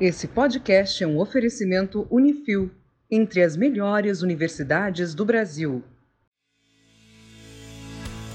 [0.00, 2.70] Esse podcast é um oferecimento Unifil,
[3.10, 5.82] entre as melhores universidades do Brasil.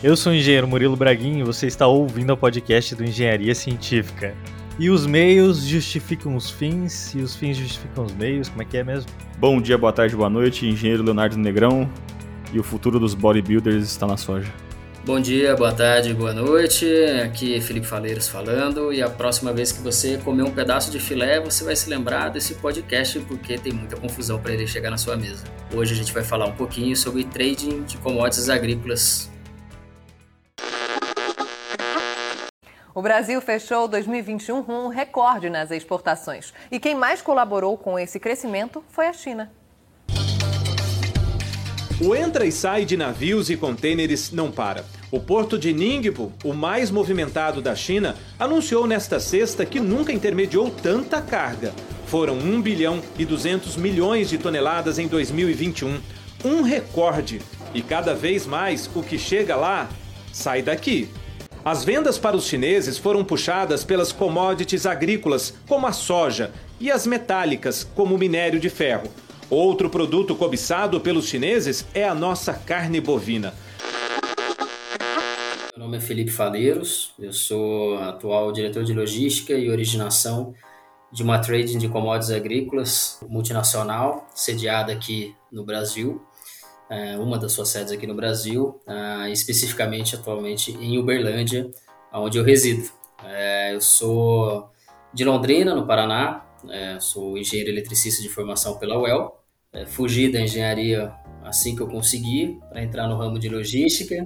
[0.03, 4.35] Eu sou o engenheiro Murilo Braguinho e você está ouvindo o podcast do Engenharia Científica.
[4.77, 8.75] E os meios justificam os fins e os fins justificam os meios, como é que
[8.75, 9.09] é mesmo?
[9.39, 11.89] Bom dia, boa tarde, boa noite, engenheiro Leonardo Negrão.
[12.51, 14.51] E o futuro dos bodybuilders está na soja.
[15.05, 16.85] Bom dia, boa tarde, boa noite.
[17.25, 18.93] Aqui é Felipe Faleiros falando.
[18.93, 22.29] E a próxima vez que você comer um pedaço de filé, você vai se lembrar
[22.29, 25.43] desse podcast porque tem muita confusão para ele chegar na sua mesa.
[25.75, 29.29] Hoje a gente vai falar um pouquinho sobre trading de commodities agrícolas.
[32.95, 36.53] O Brasil fechou 2021 com um recorde nas exportações.
[36.71, 39.51] E quem mais colaborou com esse crescimento foi a China.
[42.05, 44.83] O entra e sai de navios e contêineres não para.
[45.09, 50.69] O porto de Ningbo, o mais movimentado da China, anunciou nesta sexta que nunca intermediou
[50.69, 51.73] tanta carga.
[52.07, 55.97] Foram 1 bilhão e 200 milhões de toneladas em 2021.
[56.43, 57.39] Um recorde.
[57.73, 59.89] E cada vez mais o que chega lá
[60.33, 61.07] sai daqui.
[61.63, 67.07] As vendas para os chineses foram puxadas pelas commodities agrícolas, como a soja, e as
[67.07, 69.09] metálicas, como o minério de ferro.
[69.49, 73.53] Outro produto cobiçado pelos chineses é a nossa carne bovina.
[75.75, 80.53] Meu nome é Felipe Faleiros, eu sou atual diretor de logística e originação
[81.11, 86.21] de uma trading de commodities agrícolas multinacional, sediada aqui no Brasil,
[86.89, 91.69] é, uma das suas sedes aqui no Brasil, é, especificamente atualmente em Uberlândia,
[92.11, 92.89] onde eu resido.
[93.25, 94.69] É, eu sou
[95.13, 96.45] de Londrina, no Paraná,
[96.99, 99.39] sou engenheiro eletricista de formação pela UEL,
[99.73, 101.11] é, fugi da engenharia
[101.43, 104.25] assim que eu consegui para entrar no ramo de logística.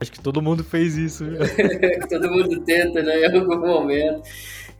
[0.00, 1.24] Acho que todo mundo fez isso.
[2.08, 4.22] todo mundo tenta, né, em algum momento.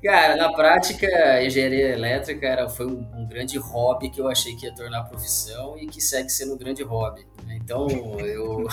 [0.02, 4.56] Cara, na prática, a engenharia elétrica era, foi um, um, grande hobby que eu achei
[4.56, 7.24] que ia tornar profissão e que segue sendo um grande hobby.
[7.46, 7.60] Né?
[7.62, 7.86] Então,
[8.18, 8.66] eu,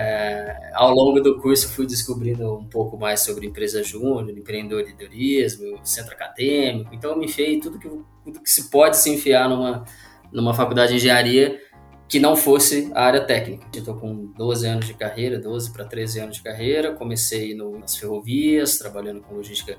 [0.00, 6.12] é, ao longo do curso, fui descobrindo um pouco mais sobre empresa júnior, empreendedorismo, centro
[6.14, 6.94] acadêmico.
[6.94, 9.84] Então, me enfiei tudo que, tudo que se pode se enfiar numa,
[10.32, 11.60] numa faculdade de engenharia
[12.08, 13.66] que não fosse a área técnica.
[13.74, 16.94] Estou com 12 anos de carreira, 12 para 13 anos de carreira.
[16.94, 19.76] Comecei no, nas ferrovias, trabalhando com logística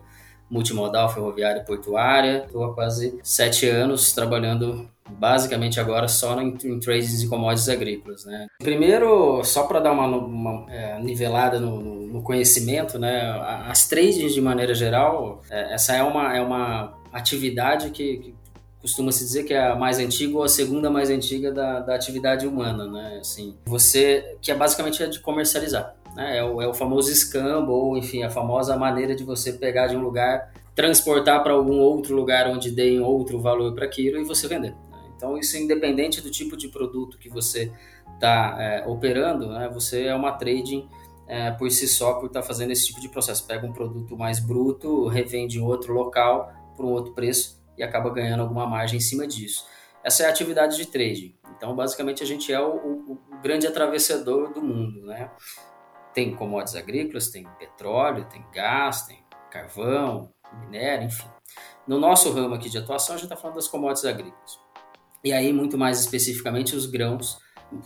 [0.50, 2.44] multimodal, ferroviária e portuária.
[2.46, 8.25] Estou há quase sete anos trabalhando basicamente agora só em, em trades e commodities agrícolas.
[8.25, 8.47] Né?
[8.59, 13.31] Primeiro, só para dar uma, uma é, nivelada no, no, conhecimento, né?
[13.68, 18.36] as trades de maneira geral, é, essa é uma, é uma atividade que, que
[18.81, 22.48] costuma-se dizer que é a mais antiga ou a segunda mais antiga da, da atividade
[22.48, 23.18] humana, né?
[23.19, 26.38] Assim, você, que é basicamente é de comercializar, né?
[26.38, 29.96] É o, é o famoso escambo, ou enfim, a famosa maneira de você pegar de
[29.96, 34.48] um lugar, transportar para algum outro lugar onde deem outro valor para aquilo e você
[34.48, 34.74] vender.
[35.19, 37.74] Então, isso é independente do tipo de produto que você
[38.13, 39.69] está é, operando, né?
[39.74, 40.88] Você é uma trading
[41.28, 43.46] é, por si só, por estar tá fazendo esse tipo de processo.
[43.46, 48.09] Pega um produto mais bruto, revende em outro local por um outro preço e acaba
[48.09, 49.68] ganhando alguma margem em cima disso.
[50.02, 51.36] Essa é a atividade de trading.
[51.57, 55.30] Então, basicamente, a gente é o, o, o grande atravessador do mundo, né?
[56.13, 60.31] Tem commodities agrícolas, tem petróleo, tem gás, tem carvão,
[60.62, 61.28] minério, enfim.
[61.86, 64.69] No nosso ramo aqui de atuação, a gente está falando das commodities agrícolas.
[65.24, 67.38] E aí, muito mais especificamente, os grãos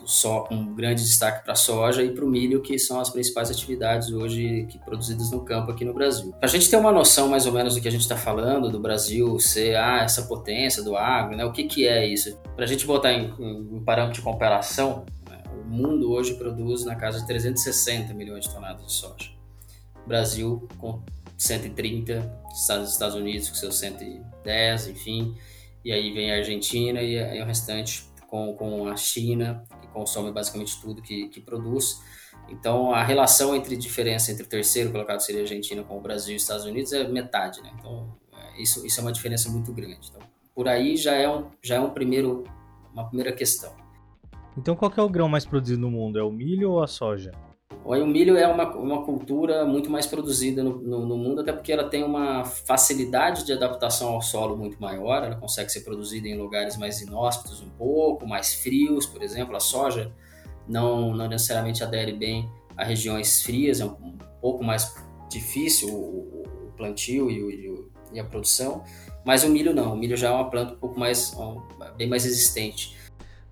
[0.05, 3.51] só com grande destaque para a soja e para o milho, que são as principais
[3.51, 6.31] atividades hoje que produzidas no campo aqui no Brasil.
[6.33, 8.69] Para a gente ter uma noção mais ou menos do que a gente está falando,
[8.69, 11.45] do Brasil ser ah, essa potência do agro, né?
[11.45, 12.37] o que, que é isso?
[12.55, 15.43] Para a gente botar em, em, em, parâmetro de comparação, né?
[15.53, 19.31] o mundo hoje produz na casa de 360 milhões de toneladas de soja.
[20.03, 21.01] O Brasil com
[21.37, 25.35] 130, Estados Unidos com seus 110, enfim,
[25.83, 30.31] e aí vem a Argentina e, e o restante com, com a China, que consome
[30.31, 32.01] basicamente tudo que, que produz.
[32.49, 36.33] Então, a relação entre diferença entre o terceiro colocado seria a Argentina com o Brasil
[36.33, 37.71] e os Estados Unidos é metade, né?
[37.77, 40.09] Então, é, isso, isso é uma diferença muito grande.
[40.09, 40.21] Então,
[40.55, 42.43] por aí já é, um, já é um primeiro,
[42.91, 43.73] uma primeira questão.
[44.57, 46.19] Então, qual é o grão mais produzido no mundo?
[46.19, 47.31] É o milho ou a soja?
[47.85, 51.71] O milho é uma, uma cultura muito mais produzida no, no, no, mundo, até porque
[51.71, 56.37] ela tem uma facilidade de adaptação ao solo muito maior, ela consegue ser produzida em
[56.37, 59.53] lugares mais inóspitos um pouco, mais frios, por exemplo.
[59.55, 60.13] A soja
[60.65, 64.95] não, não necessariamente adere bem a regiões frias, é um, um pouco mais
[65.29, 68.83] difícil o, o plantio e, o, e, a produção,
[69.25, 71.35] mas o milho não, o milho já é uma planta um pouco mais,
[71.97, 72.95] bem mais resistente.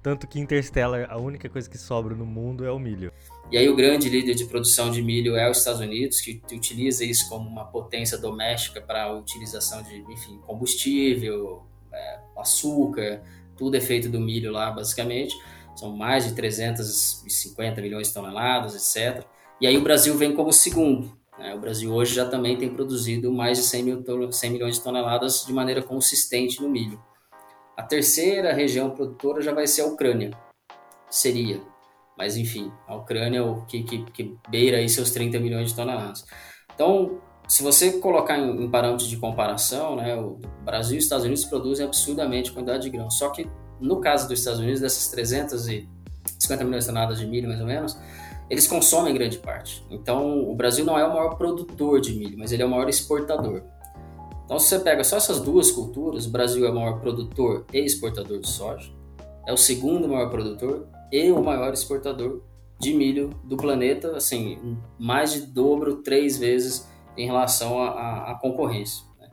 [0.02, 3.12] Tanto que Interstellar, a única coisa que sobra no mundo é o milho.
[3.52, 7.04] E aí o grande líder de produção de milho é os Estados Unidos, que utiliza
[7.04, 13.22] isso como uma potência doméstica para a utilização de, enfim, combustível, é, açúcar,
[13.58, 15.36] tudo é feito do milho lá, basicamente.
[15.76, 19.26] São mais de 350 milhões de toneladas, etc.
[19.60, 21.12] E aí o Brasil vem como segundo.
[21.38, 21.54] Né?
[21.54, 25.46] O Brasil hoje já também tem produzido mais de 100, mil, 100 milhões de toneladas
[25.46, 27.04] de maneira consistente no milho.
[27.76, 30.32] A terceira região produtora já vai ser a Ucrânia.
[31.10, 31.71] Seria.
[32.22, 36.24] Mas enfim, a Ucrânia que, que, que beira aí seus 30 milhões de toneladas.
[36.76, 41.26] Então, se você colocar em, em parâmetros de comparação, né, o Brasil e os Estados
[41.26, 43.10] Unidos produzem absurdamente quantidade de grão.
[43.10, 47.60] Só que no caso dos Estados Unidos, dessas 350 milhões de toneladas de milho, mais
[47.60, 47.98] ou menos,
[48.52, 49.84] eles consomem grande parte.
[49.90, 52.88] Então, o Brasil não é o maior produtor de milho, mas ele é o maior
[52.88, 53.64] exportador.
[54.46, 57.80] Então, se você pega só essas duas culturas, o Brasil é o maior produtor e
[57.80, 58.92] exportador de soja,
[59.48, 62.42] é o segundo maior produtor e o maior exportador
[62.80, 66.88] de milho do planeta, assim, mais de dobro, três vezes
[67.18, 69.06] em relação à concorrência.
[69.20, 69.30] Né?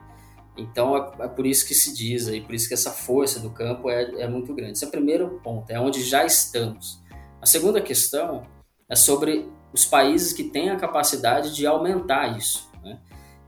[0.57, 3.51] Então, é, é, por isso que se diz aí, por isso que essa força do
[3.51, 4.73] campo é, é muito grande.
[4.73, 7.03] Esse é o primeiro ponto, é onde já estamos.
[7.41, 8.43] A segunda questão
[8.89, 12.69] é sobre os países que têm a capacidade de aumentar isso.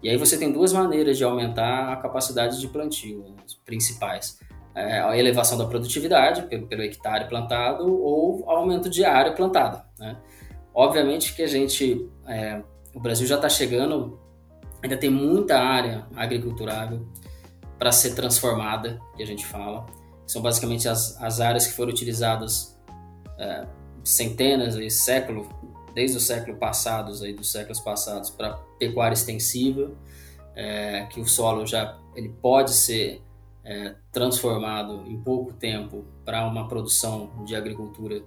[0.03, 4.39] E aí você tem duas maneiras de aumentar a capacidade de plantio, as principais.
[4.75, 9.85] É a elevação da produtividade pelo, pelo hectare plantado ou aumento de área plantada.
[9.99, 10.17] Né?
[10.73, 12.63] Obviamente que a gente, é,
[12.95, 14.19] o Brasil já está chegando,
[14.83, 17.07] ainda tem muita área agriculturável
[17.79, 19.87] para ser transformada, que a gente fala.
[20.27, 22.79] São basicamente as, as áreas que foram utilizadas
[23.39, 23.67] é,
[24.05, 25.49] centenas e século
[25.95, 29.91] desde o século passados aí dos séculos passados para pecuária extensiva
[30.55, 33.23] é, que o solo já ele pode ser
[33.65, 38.23] é, transformado em pouco tempo para uma produção de agricultura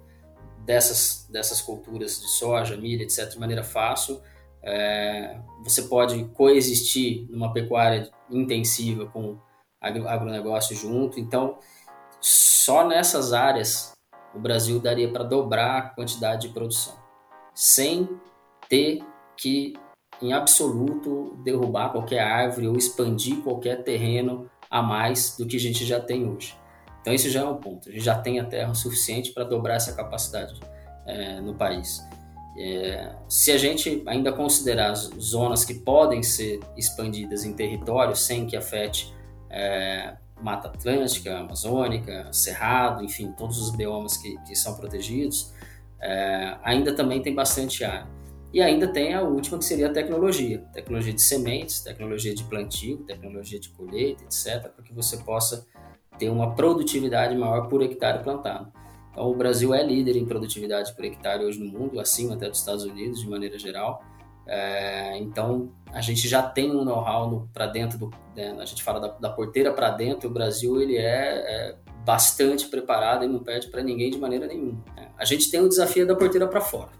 [0.59, 4.21] dessas dessas culturas de soja milho etc de maneira fácil.
[4.61, 9.37] É, você pode coexistir numa pecuária intensiva com
[9.81, 11.19] agronegócio junto.
[11.19, 11.57] Então
[12.21, 13.91] só nessas áreas
[14.33, 17.03] o Brasil daria para dobrar a quantidade de produção
[17.53, 18.09] sem
[18.67, 19.03] ter
[19.37, 19.73] que,
[20.21, 25.85] em absoluto, derrubar qualquer árvore ou expandir qualquer terreno a mais do que a gente
[25.85, 26.57] já tem hoje.
[26.99, 27.87] Então, isso já é um ponto.
[27.87, 30.59] A gente já tem a terra suficiente para dobrar essa capacidade
[31.05, 32.03] é, no país.
[32.57, 38.47] É, se a gente ainda considerar as zonas que podem ser expandidas em território sem
[38.47, 39.13] que afete
[39.47, 45.53] é, Mata Atlântica, Amazônica, Cerrado, enfim, todos os biomas que, que são protegidos,
[46.01, 48.07] é, ainda também tem bastante área.
[48.53, 52.97] E ainda tem a última que seria a tecnologia, tecnologia de sementes, tecnologia de plantio,
[52.99, 55.65] tecnologia de colheita, etc, para que você possa
[56.19, 58.71] ter uma produtividade maior por hectare plantado.
[59.11, 62.59] Então, o Brasil é líder em produtividade por hectare hoje no mundo, acima até dos
[62.59, 64.03] Estados Unidos de maneira geral.
[64.45, 68.99] É, então, a gente já tem um know-how para dentro do, né, a gente fala
[68.99, 70.29] da, da porteira para dentro.
[70.29, 74.83] O Brasil ele é, é bastante preparado e não perde para ninguém de maneira nenhuma.
[75.17, 76.91] A gente tem o desafio da porteira para fora.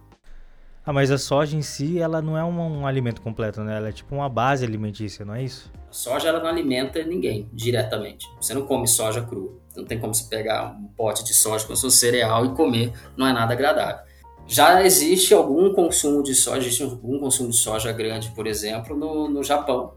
[0.85, 3.77] Ah, mas a soja em si, ela não é um, um, alimento completo, né?
[3.77, 5.71] Ela é tipo uma base alimentícia, não é isso?
[5.89, 8.27] A soja, ela não alimenta ninguém diretamente.
[8.39, 9.53] Você não come soja crua.
[9.77, 12.91] Não tem como você pegar um pote de soja com seu cereal e comer.
[13.15, 14.03] Não é nada agradável.
[14.45, 19.29] Já existe algum consumo de soja, existe algum consumo de soja grande, por exemplo, no,
[19.29, 19.94] no Japão.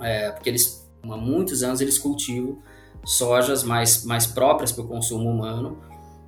[0.00, 2.58] É, porque eles, há muitos anos, eles cultivam
[3.04, 5.78] sojas mais, mais próprias para o consumo humano.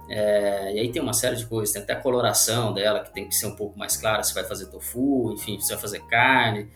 [0.09, 3.29] É, e aí tem uma série de coisas, tem até a coloração dela, que tem
[3.29, 6.69] que ser um pouco mais clara, se vai fazer tofu, enfim, se vai fazer carne.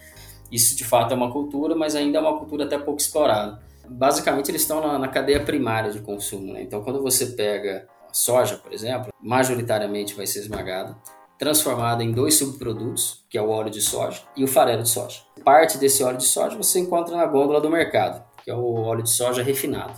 [0.50, 3.60] Isso de fato é uma cultura, mas ainda é uma cultura até pouco explorada.
[3.86, 6.52] Basicamente, eles estão na, na cadeia primária de consumo.
[6.52, 6.62] Né?
[6.62, 10.96] Então, quando você pega a soja, por exemplo, majoritariamente vai ser esmagada,
[11.38, 15.20] transformada em dois subprodutos, que é o óleo de soja e o farelo de soja.
[15.44, 19.02] Parte desse óleo de soja você encontra na gôndola do mercado que é o óleo
[19.02, 19.92] de soja refinado.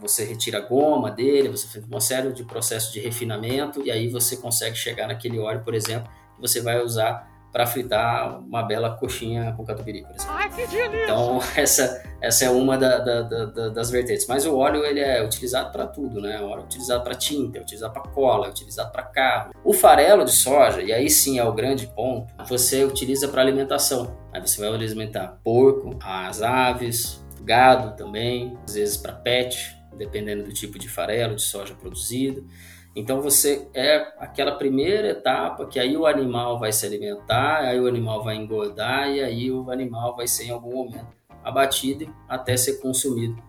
[0.00, 4.08] Você retira a goma dele, você faz uma série de processos de refinamento e aí
[4.08, 8.90] você consegue chegar naquele óleo, por exemplo, que você vai usar para fritar uma bela
[8.96, 10.34] coxinha com catupiry, por exemplo.
[10.34, 11.04] Ai, que delícia!
[11.04, 14.26] Então, essa, essa é uma da, da, da, das vertentes.
[14.26, 16.40] Mas o óleo ele é utilizado para tudo, né?
[16.40, 19.52] O óleo é utilizado para tinta, é utilizado para cola, é utilizado para carro.
[19.64, 24.16] O farelo de soja, e aí sim é o grande ponto, você utiliza para alimentação.
[24.32, 30.52] Aí você vai alimentar porco, as aves, gado também, às vezes para pet, dependendo do
[30.52, 32.46] tipo de farelo de soja produzido.
[32.94, 37.86] Então você é aquela primeira etapa que aí o animal vai se alimentar, aí o
[37.86, 41.06] animal vai engordar e aí o animal vai ser em algum momento
[41.42, 43.40] abatido até ser consumido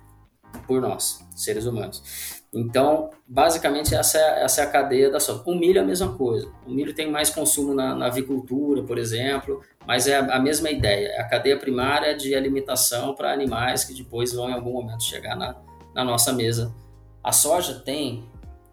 [0.68, 2.42] por nós, seres humanos.
[2.54, 5.42] Então, basicamente, essa é, essa é a cadeia da soja.
[5.46, 6.52] O milho é a mesma coisa.
[6.68, 10.70] O milho tem mais consumo na, na avicultura, por exemplo, mas é a, a, mesma
[10.70, 11.08] ideia.
[11.08, 15.36] É a cadeia primária de alimentação para animais que depois vão, em algum momento, chegar
[15.38, 15.56] na,
[15.94, 16.74] na nossa mesa.
[17.24, 18.24] A soja tem,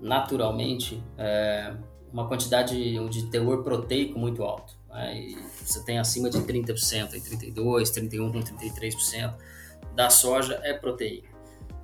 [0.00, 1.74] naturalmente, é,
[2.12, 2.76] uma quantidade
[3.08, 4.76] de teor proteico muito alto.
[4.88, 5.34] Né?
[5.62, 9.34] você tem acima de 30%, 32%, 31%, 33%
[9.94, 11.28] da soja é proteína.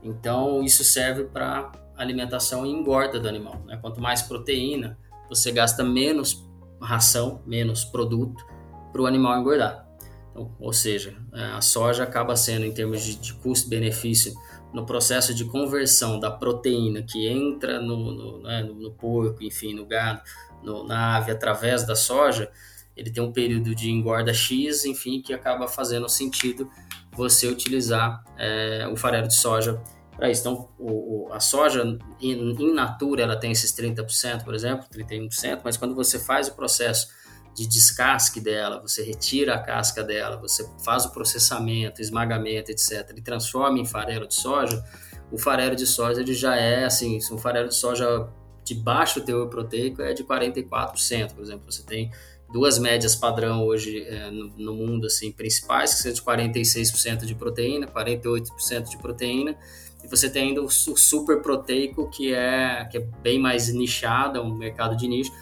[0.02, 3.62] Então, isso serve para alimentação e engorda do animal.
[3.66, 3.78] Né?
[3.80, 4.98] Quanto mais proteína,
[5.28, 6.44] você gasta menos
[6.80, 8.44] ração, menos produto
[8.92, 9.88] para o animal engordar.
[10.30, 14.34] Então, ou seja, é, a soja acaba sendo, em termos de, de custo-benefício,
[14.74, 19.86] no processo de conversão da proteína que entra no, no, né, no porco, enfim, no
[19.86, 20.20] gado,
[20.62, 22.50] no, na ave, através da soja,
[22.96, 26.68] ele tem um período de engorda X, enfim, que acaba fazendo sentido
[27.12, 29.80] você utilizar é, o farelo de soja
[30.16, 30.40] para isso.
[30.40, 31.84] Então, o, o, a soja
[32.20, 37.08] in natura ela tem esses 30%, por exemplo, 31%, mas quando você faz o processo
[37.54, 43.22] de descasque dela, você retira a casca dela, você faz o processamento, esmagamento, etc., e
[43.22, 44.84] transforma em farelo de soja,
[45.30, 48.28] o farelo de soja ele já é assim, um farelo de soja
[48.64, 52.10] de baixo teor proteico é de 44%, por exemplo, você tem
[52.52, 57.34] duas médias padrão hoje é, no, no, mundo assim principais que são de 46% de
[57.34, 59.56] proteína, 48% de proteína
[60.04, 64.38] e você tem ainda o, o super proteico, que é, que é bem mais nichado,
[64.38, 65.32] é um mercado de nicho,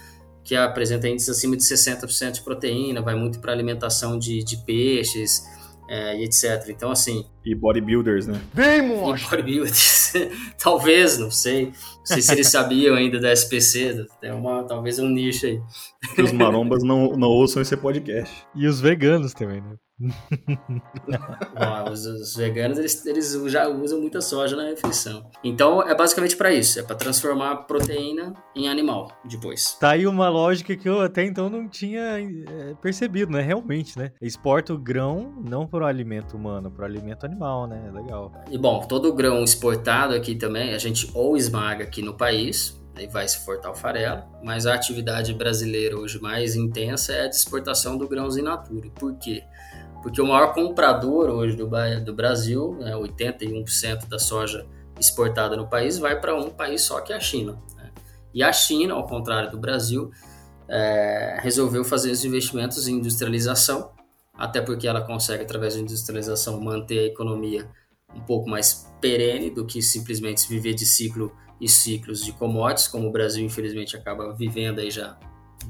[0.45, 5.45] que apresenta índices acima de 60% de proteína, vai muito para alimentação de, de peixes
[5.89, 6.69] é, e etc.
[6.69, 7.25] Então, assim.
[7.45, 8.41] E bodybuilders, né?
[8.55, 9.31] Bem, monstro!
[9.31, 10.13] bodybuilders.
[10.59, 11.67] talvez, não sei.
[11.67, 15.61] Não sei se eles sabiam ainda da SPC, tem uma, talvez um nicho aí.
[16.15, 18.45] Que os marombas não, não ouçam esse podcast.
[18.55, 19.77] E os veganos também, né?
[21.91, 25.25] Os, os, veganos eles, eles já usam muita soja na refeição.
[25.43, 29.77] Então é basicamente para isso, é para transformar proteína em animal depois.
[29.81, 33.41] Tá aí uma lógica que eu até então não tinha é, percebido, né?
[33.43, 34.13] Realmente, né?
[34.21, 37.91] Exporta o grão não para o alimento humano, para o alimento animal, né?
[37.93, 38.33] Legal.
[38.51, 42.82] E bom, todo o grão exportado aqui também a gente ou esmaga aqui no país,
[42.95, 47.29] aí vai se exportar o farelo, mas a atividade brasileira hoje mais intensa é a
[47.29, 48.91] de exportação do grãos in natura.
[48.91, 49.43] Por quê?
[50.03, 51.71] porque o maior comprador hoje do,
[52.05, 54.67] do Brasil, né, 81% da soja
[54.99, 57.57] exportada no país, vai para um país só que é a China.
[57.77, 57.91] Né?
[58.35, 60.11] E a China, ao contrário do Brasil,
[60.69, 63.93] é, resolveu fazer os investimentos em industrialização,
[64.35, 67.69] até porque ela consegue, através da industrialização, manter a economia
[68.15, 73.09] um pouco mais perene do que simplesmente viver de ciclo e ciclos de commodities, como
[73.09, 75.17] o Brasil, infelizmente, acaba vivendo aí já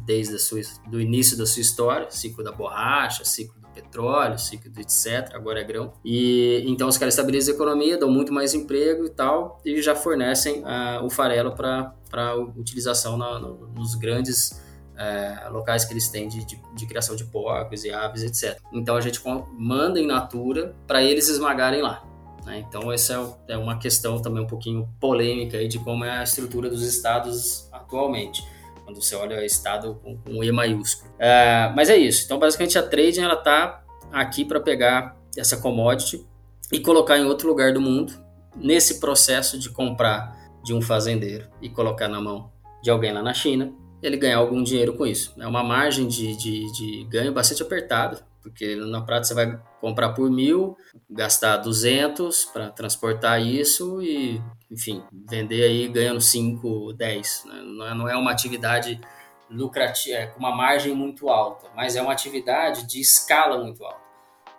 [0.06, 5.34] desde o do início da sua história, ciclo da borracha, ciclo petróleo, ciclo de etc,
[5.34, 5.92] agora é grão.
[6.02, 9.94] E então os caras estabilizam a economia, dão muito mais emprego e tal, e já
[9.94, 16.26] fornecem uh, o farelo para utilização na, no, nos grandes uh, locais que eles têm
[16.26, 18.58] de, de, de, criação de porcos e aves, etc.
[18.72, 19.20] Então a gente
[19.58, 22.02] manda em natura para eles esmagarem lá.
[22.44, 22.64] Né?
[22.68, 26.22] Então essa é, é uma questão também um pouquinho polêmica aí de como é a
[26.22, 28.44] estrutura dos estados atualmente
[28.84, 31.11] quando você olha o estado com, com E maiúsculo.
[31.18, 32.25] É, mas é isso.
[32.25, 36.26] Então, basicamente, a trading ela está aqui para pegar essa commodity
[36.70, 38.12] e colocar em outro lugar do mundo,
[38.54, 42.50] nesse processo de comprar de um fazendeiro e colocar na mão
[42.82, 43.72] de alguém lá na China,
[44.02, 45.32] ele ganhar algum dinheiro com isso.
[45.38, 50.11] É uma margem de, de, de ganho bastante apertada, porque na prática você vai comprar
[50.11, 50.76] por mil,
[51.08, 57.44] gastar 200 para transportar isso e, enfim, vender aí ganhando 5, 10.
[57.46, 57.62] Né?
[57.94, 59.00] Não é uma atividade
[59.49, 64.02] lucrativa, é com uma margem muito alta, mas é uma atividade de escala muito alta.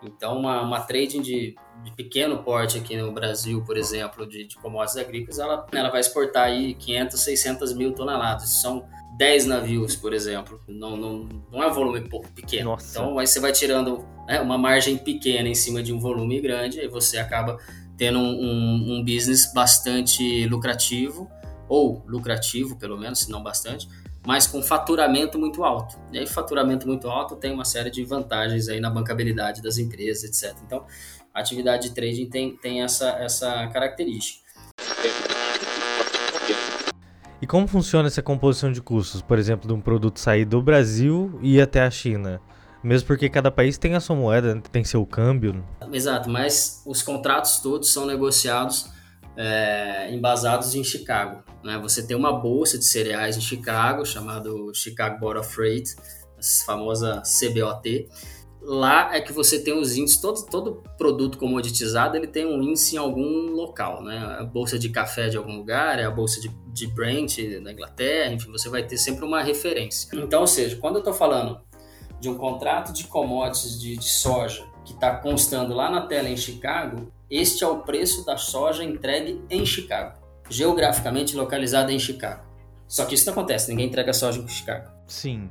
[0.03, 4.57] Então, uma, uma trading de, de pequeno porte aqui no Brasil, por exemplo, de, de
[4.57, 8.61] commodities agrícolas, ela, ela vai exportar aí 500, 600 mil toneladas.
[8.61, 8.85] São
[9.17, 10.59] 10 navios, por exemplo.
[10.67, 12.71] Não, não, não é um volume pequeno.
[12.71, 12.99] Nossa.
[12.99, 16.79] Então aí você vai tirando né, uma margem pequena em cima de um volume grande
[16.79, 17.57] e você acaba
[17.97, 21.29] tendo um, um, um, business bastante lucrativo,
[21.69, 23.87] ou lucrativo pelo menos, se não bastante,
[24.25, 25.95] mas com faturamento muito alto.
[26.11, 30.23] E aí faturamento muito alto tem uma série de vantagens aí na bancabilidade das empresas,
[30.23, 30.57] etc.
[30.65, 30.85] Então
[31.33, 34.42] a atividade de trading tem, tem essa, essa característica.
[37.43, 41.37] E como funciona essa composição de custos, por exemplo, de um produto sair do Brasil
[41.41, 42.39] e ir até a China?
[42.81, 45.61] Mesmo porque cada país tem a sua moeda, tem seu câmbio.
[45.91, 48.89] Exato, mas os contratos todos são negociados
[49.35, 51.43] é, embasados em Chicago.
[51.61, 51.77] Né?
[51.79, 55.97] Você tem uma bolsa de cereais em Chicago, chamado Chicago Board of Freight,
[56.37, 58.07] a famosa CBOT,
[58.65, 62.95] lá é que você tem os índices, todo, todo produto comoditizado ele tem um índice
[62.95, 64.37] em algum local, né?
[64.39, 68.33] A bolsa de café de algum lugar, é a bolsa de, de Brent da Inglaterra,
[68.33, 70.09] enfim, você vai ter sempre uma referência.
[70.13, 71.61] Então, ou seja, quando eu estou falando
[72.19, 76.37] de um contrato de commodities de, de soja que está constando lá na tela em
[76.37, 82.43] Chicago, este é o preço da soja entregue em Chicago, geograficamente localizada em Chicago.
[82.87, 84.89] Só que isso não acontece, ninguém entrega soja em Chicago.
[85.07, 85.49] Sim.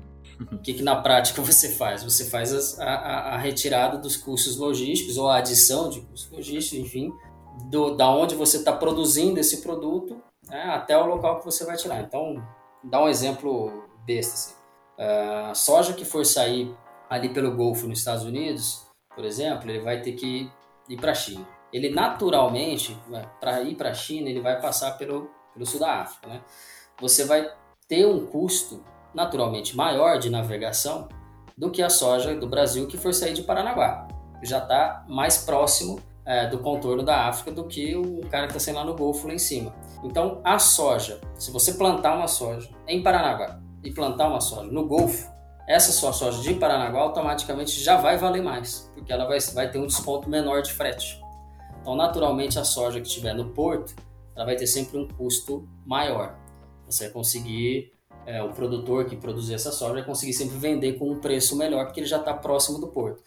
[0.52, 2.02] O que, que na prática você faz?
[2.02, 6.86] Você faz as, a, a, retirada dos custos logísticos ou a adição de custos logísticos,
[6.86, 7.12] enfim,
[7.70, 11.76] do, da onde você está produzindo esse produto né, até o local que você vai
[11.76, 12.00] tirar.
[12.02, 12.42] Então,
[12.82, 14.34] dá um exemplo besta.
[14.34, 14.54] Assim.
[14.98, 16.74] Uh, soja que for sair
[17.08, 20.50] ali pelo Golfo nos Estados Unidos, por exemplo, ele vai ter que
[20.88, 21.46] ir para a China.
[21.72, 22.96] Ele naturalmente,
[23.40, 26.28] para ir para a China, ele vai passar pelo, pelo sul da África.
[26.28, 26.42] Né?
[27.00, 27.50] Você vai
[27.88, 28.84] ter um custo
[29.14, 31.08] naturalmente maior de navegação
[31.56, 34.08] do que a soja do Brasil que for sair de Paranaguá.
[34.42, 38.60] Já está mais próximo é, do contorno da África do que o cara que está
[38.60, 39.74] saindo lá no Golfo lá em cima.
[40.02, 44.86] Então, a soja, se você plantar uma soja em Paranaguá e plantar uma soja no
[44.86, 45.30] Golfo,
[45.68, 49.78] essa sua soja de Paranaguá automaticamente já vai valer mais, porque ela vai, vai ter
[49.78, 51.20] um desconto menor de frete.
[51.80, 53.94] Então, naturalmente, a soja que estiver no porto,
[54.34, 56.36] ela vai ter sempre um custo maior.
[56.86, 57.91] Você vai conseguir
[58.26, 62.00] é, o produtor que produzir essa soja conseguir sempre vender com um preço melhor, porque
[62.00, 63.22] ele já está próximo do porto.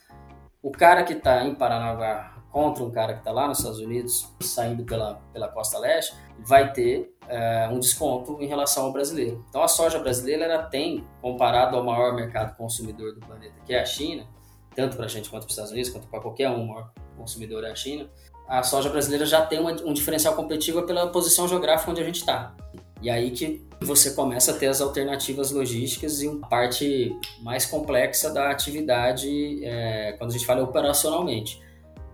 [0.62, 4.32] O cara que está em Paranaguá contra um cara que está lá nos Estados Unidos,
[4.40, 9.44] saindo pela, pela costa leste, vai ter é, um desconto em relação ao brasileiro.
[9.48, 13.80] Então a soja brasileira ela tem, comparado ao maior mercado consumidor do planeta, que é
[13.80, 14.26] a China,
[14.74, 16.92] tanto para a gente quanto para os Estados Unidos, quanto para qualquer um, o maior
[17.16, 18.08] consumidor é a China,
[18.48, 22.54] a soja brasileira já tem um diferencial competitivo pela posição geográfica onde a gente está.
[23.02, 28.32] E aí que você começa a ter as alternativas logísticas e uma parte mais complexa
[28.32, 31.60] da atividade é, quando a gente fala operacionalmente.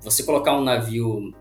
[0.00, 1.32] Você colocar um navio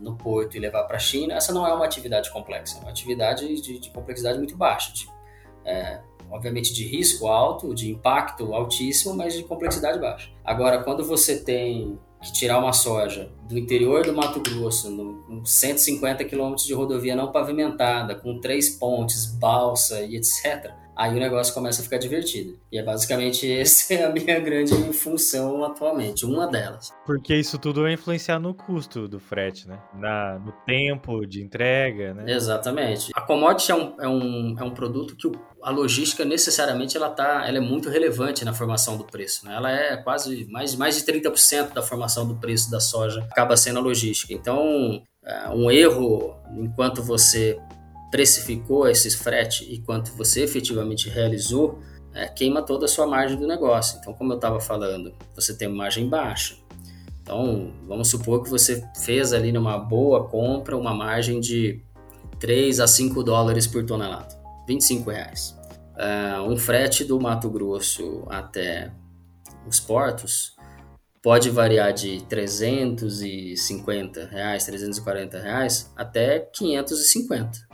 [0.00, 2.90] no porto e levar para a China, essa não é uma atividade complexa, é uma
[2.90, 4.92] atividade de, de complexidade muito baixa.
[4.92, 5.08] De,
[5.64, 10.30] é, obviamente de risco alto, de impacto altíssimo, mas de complexidade baixa.
[10.44, 11.98] Agora, quando você tem
[12.32, 18.14] tirar uma soja do interior do Mato Grosso, no, 150 quilômetros de rodovia não pavimentada,
[18.14, 22.58] com três pontes, balsa e etc., aí o negócio começa a ficar divertido.
[22.70, 26.92] E é basicamente essa é a minha grande função atualmente, uma delas.
[27.06, 29.78] Porque isso tudo vai influenciar no custo do frete, né?
[29.94, 32.32] Na, no tempo de entrega, né?
[32.32, 33.10] Exatamente.
[33.14, 35.30] A commodity é um, é um, é um produto que
[35.62, 39.46] a logística necessariamente ela, tá, ela é muito relevante na formação do preço.
[39.46, 39.54] Né?
[39.54, 43.78] Ela é quase mais, mais de 30% da formação do preço da soja acaba sendo
[43.78, 44.34] a logística.
[44.34, 47.58] Então, é, um erro enquanto você
[48.14, 51.80] precificou esses frete e quanto você efetivamente realizou,
[52.14, 53.98] é, queima toda a sua margem do negócio.
[53.98, 56.54] Então, como eu estava falando, você tem margem baixa.
[57.20, 61.82] Então, vamos supor que você fez ali numa boa compra uma margem de
[62.38, 65.58] 3 a 5 dólares por tonelada, 25 reais.
[65.96, 68.92] Uh, um frete do Mato Grosso até
[69.66, 70.54] os portos
[71.20, 77.73] pode variar de 350 reais, 340 reais até 550.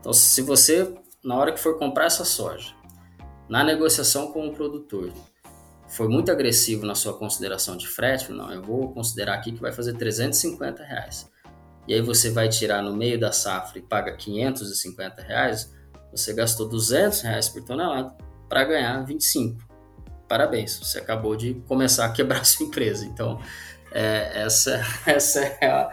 [0.00, 2.74] Então, se você, na hora que for comprar essa soja,
[3.48, 5.12] na negociação com o produtor,
[5.88, 9.72] foi muito agressivo na sua consideração de frete, não, eu vou considerar aqui que vai
[9.72, 11.30] fazer 350 reais.
[11.86, 15.74] E aí você vai tirar no meio da safra e paga 550 reais,
[16.12, 18.14] você gastou 200 reais por tonelada
[18.48, 19.66] para ganhar 25.
[20.28, 23.06] Parabéns, você acabou de começar a quebrar sua empresa.
[23.06, 23.40] Então,
[23.90, 25.90] é, essa, essa é a,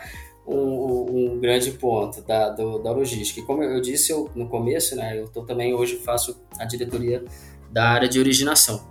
[0.47, 3.39] um, um grande ponto da, do, da logística.
[3.39, 7.23] E como eu disse eu, no começo, né, eu tô também hoje faço a diretoria
[7.71, 8.87] da área de originação.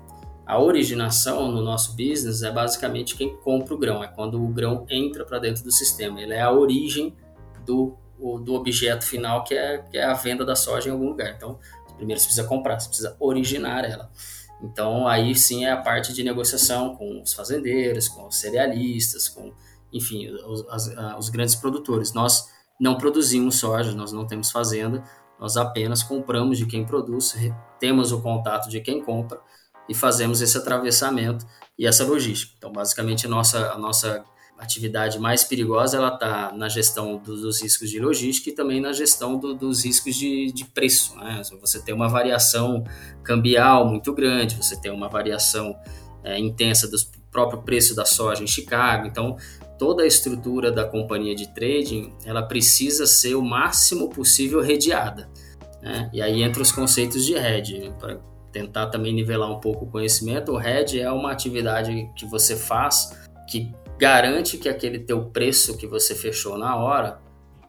[0.46, 4.84] A originação no nosso business é basicamente quem compra o grão, é quando o grão
[4.90, 6.20] entra para dentro do sistema.
[6.20, 7.14] Ele é a origem
[7.64, 11.32] do, do objeto final, que é, que é a venda da soja em algum lugar.
[11.34, 11.58] Então,
[11.96, 14.10] primeiro você precisa comprar, você precisa originar ela.
[14.62, 19.52] Então, aí sim é a parte de negociação com os fazendeiros, com os cerealistas, com
[19.94, 22.12] enfim, os, as, os grandes produtores.
[22.12, 25.02] Nós não produzimos soja, nós não temos fazenda,
[25.38, 27.34] nós apenas compramos de quem produz,
[27.78, 29.40] temos o contato de quem compra
[29.88, 31.46] e fazemos esse atravessamento
[31.78, 32.52] e essa logística.
[32.58, 34.24] Então, basicamente, a nossa, a nossa
[34.58, 39.36] atividade mais perigosa ela está na gestão dos, riscos de logística e também na gestão
[39.36, 41.16] do, dos riscos de, de preço.
[41.16, 41.42] Né?
[41.60, 42.84] Você tem uma variação
[43.22, 45.76] cambial muito grande, você tem uma variação
[46.22, 46.96] é, intensa do
[47.30, 49.06] próprio preço da soja em Chicago.
[49.06, 49.36] Então,
[49.84, 55.28] toda a estrutura da companhia de trading ela precisa ser o máximo possível redeada.
[55.82, 56.08] Né?
[56.10, 57.92] E aí entra os conceitos de hedge.
[57.98, 58.18] Para
[58.50, 63.14] tentar também nivelar um pouco o conhecimento, o hedge é uma atividade que você faz
[63.46, 67.20] que garante que aquele teu preço que você fechou na hora,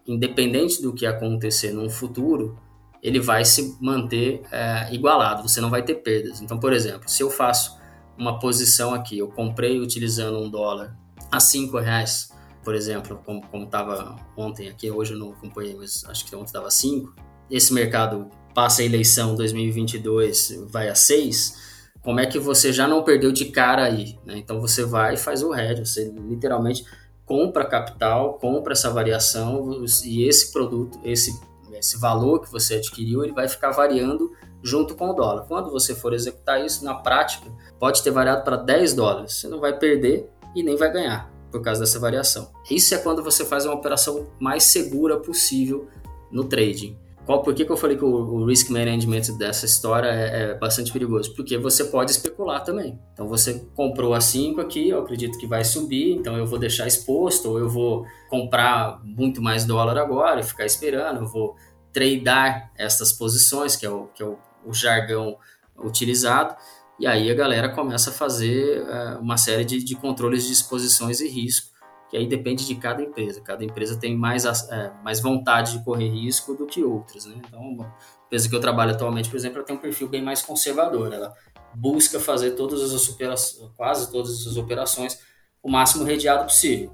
[0.07, 2.57] independente do que acontecer no futuro,
[3.03, 6.39] ele vai se manter é, igualado, você não vai ter perdas.
[6.39, 7.77] Então, por exemplo, se eu faço
[8.17, 10.95] uma posição aqui, eu comprei utilizando um dólar
[11.31, 12.29] a cinco reais,
[12.63, 16.71] por exemplo, como estava ontem aqui, hoje eu não acompanhei, mas acho que ontem estava
[16.71, 17.13] cinco.
[17.49, 21.63] Esse mercado passa a eleição 2022, vai a seis.
[22.01, 24.17] Como é que você já não perdeu de cara aí?
[24.25, 24.37] Né?
[24.37, 26.85] Então você vai e faz o hedge, você literalmente
[27.25, 31.31] compra capital, compra essa variação e esse produto, esse
[31.77, 34.31] esse valor que você adquiriu, ele vai ficar variando
[34.63, 35.45] junto com o dólar.
[35.45, 39.33] Quando você for executar isso na prática, pode ter variado para 10 dólares.
[39.33, 42.51] Você não vai perder e nem vai ganhar por causa dessa variação.
[42.69, 45.87] Isso é quando você faz uma operação mais segura possível
[46.31, 46.97] no trading.
[47.25, 50.53] Qual, por que, que eu falei que o, o risk management dessa história é, é,
[50.53, 51.33] bastante perigoso?
[51.33, 52.99] Porque você pode especular também.
[53.13, 56.85] Então você comprou a 5 aqui, eu acredito que vai subir, então eu vou deixar
[56.85, 61.55] exposto, ou eu vou comprar muito mais dólar agora e ficar esperando, eu vou
[61.91, 65.37] tradear essas posições, que é o, que é o, o jargão
[65.83, 66.55] utilizado,
[66.99, 71.19] e aí a galera começa a fazer uh, uma série de, de, controles de exposições
[71.19, 71.75] e risco,
[72.09, 73.41] que aí depende de cada empresa.
[73.41, 77.25] Cada empresa tem mais, uh, mais vontade de correr risco do que outras.
[77.25, 77.35] Né?
[77.45, 80.41] Então, a empresa que eu trabalho atualmente, por exemplo, ela tem um perfil bem mais
[80.41, 81.11] conservador.
[81.11, 81.33] Ela
[81.73, 85.19] busca fazer todas as operações, quase todas as operações
[85.61, 86.93] o máximo redeado possível.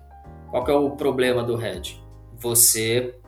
[0.49, 2.01] Qual é o problema do hedge?
[2.37, 3.20] Você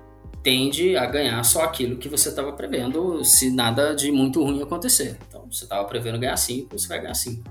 [0.43, 5.17] tende a ganhar só aquilo que você estava prevendo se nada de muito ruim acontecer.
[5.27, 7.43] Então, você estava prevendo ganhar 5, você vai ganhar 5.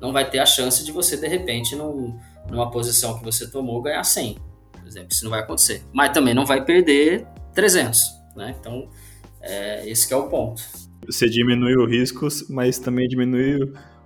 [0.00, 2.16] Não vai ter a chance de você, de repente, num,
[2.48, 4.38] numa posição que você tomou, ganhar 100.
[4.70, 5.82] Por exemplo, isso não vai acontecer.
[5.92, 8.00] Mas também não vai perder 300.
[8.36, 8.54] Né?
[8.60, 8.88] Então,
[9.40, 10.62] é, esse é o ponto.
[11.06, 13.58] Você diminui o risco, mas também diminui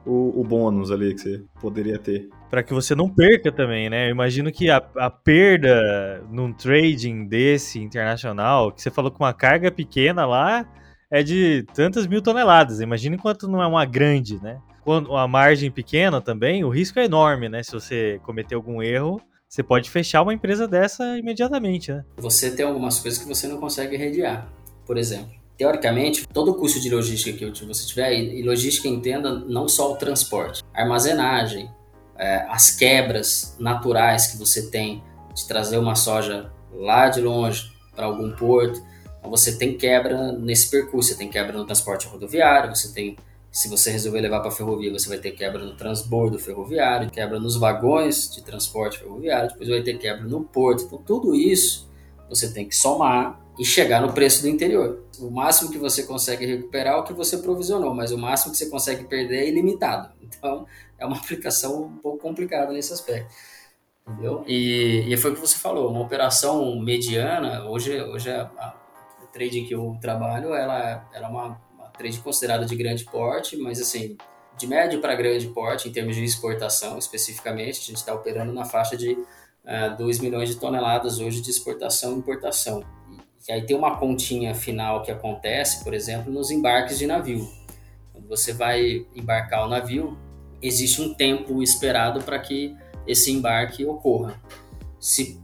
[0.06, 4.08] o, o bônus ali que você poderia ter para que você não perca também, né?
[4.08, 9.32] Eu imagino que a, a, perda num trading desse internacional, que você falou com uma
[9.32, 10.66] carga pequena lá,
[11.10, 12.80] é de tantas mil toneladas.
[12.80, 14.58] Imagina enquanto não é uma grande, né?
[14.82, 17.62] Quando a margem pequena também, o risco é enorme, né?
[17.62, 22.04] Se você cometer algum erro, você pode fechar uma empresa dessa imediatamente, né?
[22.16, 24.48] Você tem algumas coisas que você não consegue redear.
[24.84, 29.68] Por exemplo, teoricamente, todo o custo de logística que você tiver, e logística entenda não
[29.68, 31.70] só o transporte, armazenagem,
[32.20, 35.02] é, as quebras naturais que você tem
[35.34, 38.80] de trazer uma soja lá de longe para algum porto.
[39.18, 43.16] Então você tem quebra nesse percurso, você tem quebra no transporte rodoviário, você tem,
[43.50, 47.56] se você resolver levar para ferrovia, você vai ter quebra no transbordo ferroviário, quebra nos
[47.56, 50.84] vagões de transporte ferroviário, depois vai ter quebra no porto.
[50.84, 51.88] Então tudo isso
[52.28, 55.04] você tem que somar e chegar no preço do interior.
[55.18, 58.58] O máximo que você consegue recuperar é o que você provisionou, mas o máximo que
[58.58, 60.10] você consegue perder é ilimitado.
[60.22, 60.64] Então,
[61.00, 63.34] é uma aplicação um pouco complicada nesse aspecto.
[64.06, 64.44] Entendeu?
[64.46, 68.74] E, e foi o que você falou, uma operação mediana, hoje, hoje a, a,
[69.32, 73.80] trading que eu trabalho, ela, ela é uma, uma trade considerada de grande porte, mas
[73.80, 74.16] assim,
[74.58, 78.64] de médio para grande porte, em termos de exportação especificamente, a gente está operando na
[78.64, 79.26] faixa de uh,
[79.64, 82.84] é, 2 milhões de toneladas hoje de exportação e importação.
[83.48, 87.48] E aí tem uma continha final que acontece, por exemplo, nos embarques de navio.
[88.12, 90.18] Quando você vai embarcar o navio,
[90.62, 94.40] existe um tempo esperado para que esse embarque ocorra.
[94.98, 95.40] Se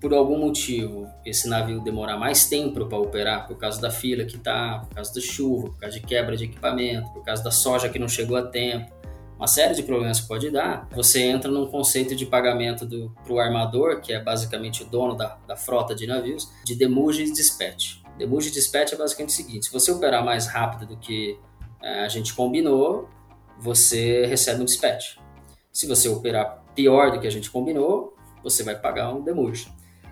[0.00, 4.36] por algum motivo esse navio demorar mais tempo para operar, por causa da fila que
[4.36, 7.88] está, por causa da chuva, por causa de quebra de equipamento, por causa da soja
[7.88, 8.90] que não chegou a tempo,
[9.36, 12.86] uma série de problemas que pode dar, você entra num conceito de pagamento
[13.24, 17.24] para o armador, que é basicamente o dono da, da frota de navios, de demurge
[17.24, 18.02] e dispatch.
[18.18, 21.38] Demurge e dispatch é basicamente o seguinte: se você operar mais rápido do que
[21.82, 23.08] é, a gente combinou,
[23.60, 25.16] você recebe um dispatch.
[25.72, 29.68] Se você operar pior do que a gente combinou, você vai pagar um demurge.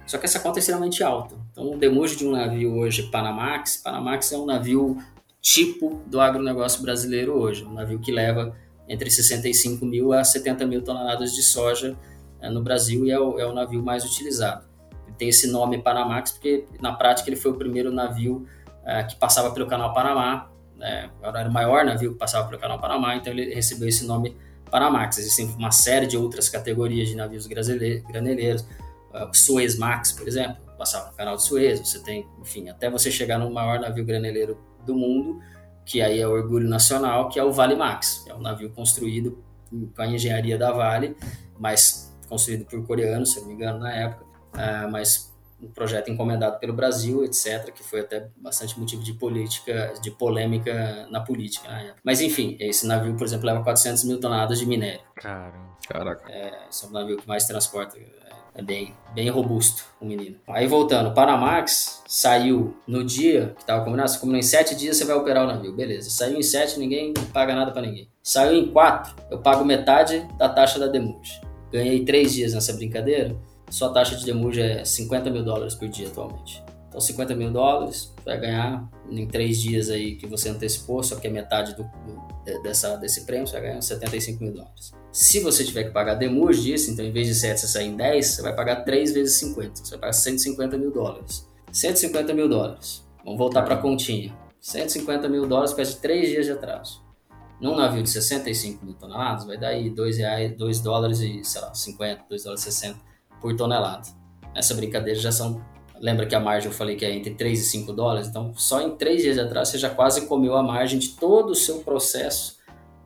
[0.06, 1.34] Só que essa conta é extremamente alta.
[1.52, 4.96] Então, o demurge de um navio hoje, Panamax, Panamax é um navio
[5.40, 8.54] tipo do agronegócio brasileiro hoje, um navio que leva
[8.88, 11.96] entre 65 mil a 70 mil toneladas de soja
[12.40, 14.66] é, no Brasil e é o, é o, navio mais utilizado.
[15.06, 18.46] Ele tem esse nome Panamax porque, na prática, ele foi o primeiro navio
[18.84, 22.80] é, que passava pelo canal Panamá né, era o maior navio que passava pelo canal
[22.80, 24.36] Panamá, então ele recebeu esse nome
[24.70, 25.18] Panamax.
[25.18, 31.10] Existem uma série de outras categorias de navios graneleiros, uh, Suez Max, por exemplo, passava
[31.10, 34.94] no canal de Suez, você tem, enfim, até você chegar no maior navio graneleiro do
[34.94, 35.42] mundo,
[35.84, 39.42] que aí é o orgulho nacional, que é o Vale Max, é um navio construído
[39.70, 41.16] com a engenharia da Vale,
[41.58, 46.58] mas construído por coreanos, se não me engano, na época, uh, mas um projeto encomendado
[46.58, 52.00] pelo Brasil, etc., que foi até bastante motivo de política, de polêmica na política época.
[52.04, 55.00] Mas enfim, esse navio, por exemplo, leva 400 mil toneladas de minério.
[55.16, 55.68] Caramba.
[55.88, 56.30] Caraca.
[56.30, 57.98] É, esse é o navio que mais transporta.
[58.54, 60.36] É bem, bem robusto o menino.
[60.48, 64.10] Aí voltando, o Panamax saiu no dia que estava combinado.
[64.10, 65.72] Você combinou em sete dias, você vai operar o navio.
[65.72, 66.10] Beleza.
[66.10, 68.08] Saiu em sete, ninguém paga nada para ninguém.
[68.20, 71.40] Saiu em quatro, eu pago metade da taxa da demurge.
[71.72, 73.36] Ganhei três dias nessa brincadeira.
[73.70, 76.62] Sua taxa de demurge é 50 mil dólares por dia atualmente.
[76.88, 81.26] Então, 50 mil dólares, vai ganhar em três dias aí que você antecipou, só que
[81.26, 81.88] é metade do,
[82.62, 84.92] dessa, desse prêmio, você vai ganhar 75 mil dólares.
[85.12, 87.96] Se você tiver que pagar demurge disso, então em vez de 7 você sair em
[87.96, 89.76] 10, você vai pagar 3 vezes 50.
[89.76, 91.48] Você vai pagar 150 mil dólares.
[91.70, 93.06] 150 mil dólares.
[93.24, 94.34] Vamos voltar para a continha.
[94.60, 97.02] 150 mil dólares por causa de 3 dias de atraso.
[97.60, 101.60] Num navio de 65 mil toneladas, vai dar aí 2, reais, 2 dólares e, sei
[101.60, 103.07] lá, 50, 2 dólares e 60
[103.40, 104.08] por tonelada.
[104.54, 105.62] Essa brincadeira já são
[106.00, 108.28] Lembra que a margem eu falei que é entre 3 e 5 dólares?
[108.28, 111.54] Então, só em 3 dias atrás você já quase comeu a margem de todo o
[111.54, 112.56] seu processo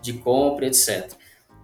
[0.00, 1.12] de compra, etc.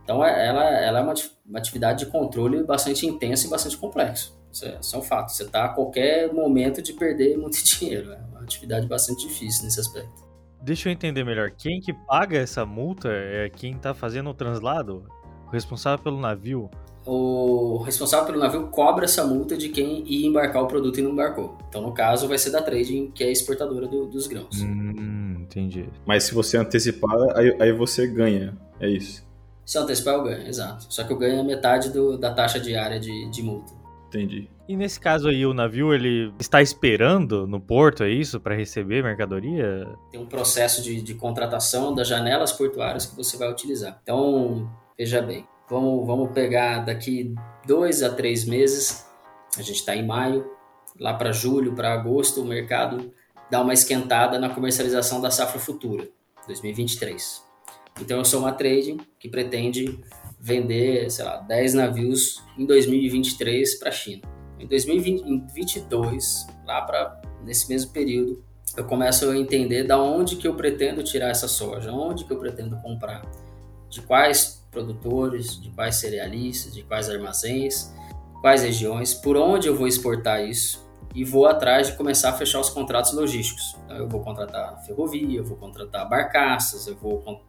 [0.03, 1.15] Então, é, ela, ela é uma,
[1.47, 4.39] uma atividade de controle bastante intensa e bastante complexo.
[4.51, 5.33] Isso é, isso é um fato.
[5.33, 8.13] Você está a qualquer momento de perder muito dinheiro.
[8.13, 10.27] É uma atividade bastante difícil nesse aspecto.
[10.63, 11.51] Deixa eu entender melhor.
[11.51, 15.05] Quem que paga essa multa é quem está fazendo o translado?
[15.47, 16.71] O responsável pelo navio?
[17.11, 21.13] O responsável pelo navio cobra essa multa de quem ia embarcar o produto e não
[21.13, 21.57] embarcou.
[21.67, 24.61] Então, no caso, vai ser da Trading, que é a exportadora do, dos grãos.
[24.61, 25.89] Hum, entendi.
[26.05, 29.27] Mas se você antecipar, aí, aí você ganha, é isso?
[29.65, 30.87] Se eu antecipar, eu ganho, exato.
[30.91, 33.73] Só que eu ganho a metade do, da taxa diária de, de multa.
[34.09, 34.51] Entendi.
[34.69, 39.03] E nesse caso aí, o navio ele está esperando no porto, é isso, para receber
[39.03, 39.89] mercadoria?
[40.11, 43.99] Tem um processo de, de contratação das janelas portuárias que você vai utilizar.
[44.03, 47.35] Então, veja bem, Vamos, vamos pegar daqui
[47.67, 49.07] dois a três meses,
[49.57, 50.51] a gente está em maio,
[50.99, 53.13] lá para julho, para agosto, o mercado
[53.51, 56.09] dá uma esquentada na comercialização da safra futura,
[56.47, 57.47] 2023.
[58.01, 59.99] Então eu sou uma trading que pretende
[60.41, 64.23] vender, sei lá, 10 navios em 2023 para a China.
[64.59, 68.45] Em 2022, lá para nesse mesmo período,
[68.77, 72.39] eu começo a entender da onde que eu pretendo tirar essa soja, onde que eu
[72.39, 73.23] pretendo comprar,
[73.89, 77.93] de quais produtores, de quais cerealistas, de quais armazéns,
[78.41, 82.61] quais regiões, por onde eu vou exportar isso e vou atrás de começar a fechar
[82.61, 83.77] os contratos logísticos.
[83.85, 87.41] Então, eu vou contratar ferrovia, eu vou contratar barcaças, eu vou con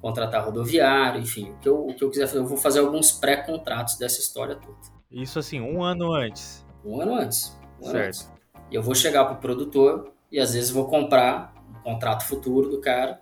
[0.00, 3.10] contratar rodoviário, enfim, o que, eu, o que eu quiser fazer, eu vou fazer alguns
[3.10, 4.76] pré-contratos dessa história toda.
[5.10, 6.62] Isso assim, um ano antes?
[6.84, 7.58] Um ano antes.
[7.80, 7.96] Um certo.
[7.96, 8.32] Ano antes.
[8.70, 12.68] E eu vou chegar para o produtor e às vezes vou comprar um contrato futuro
[12.68, 13.18] do cara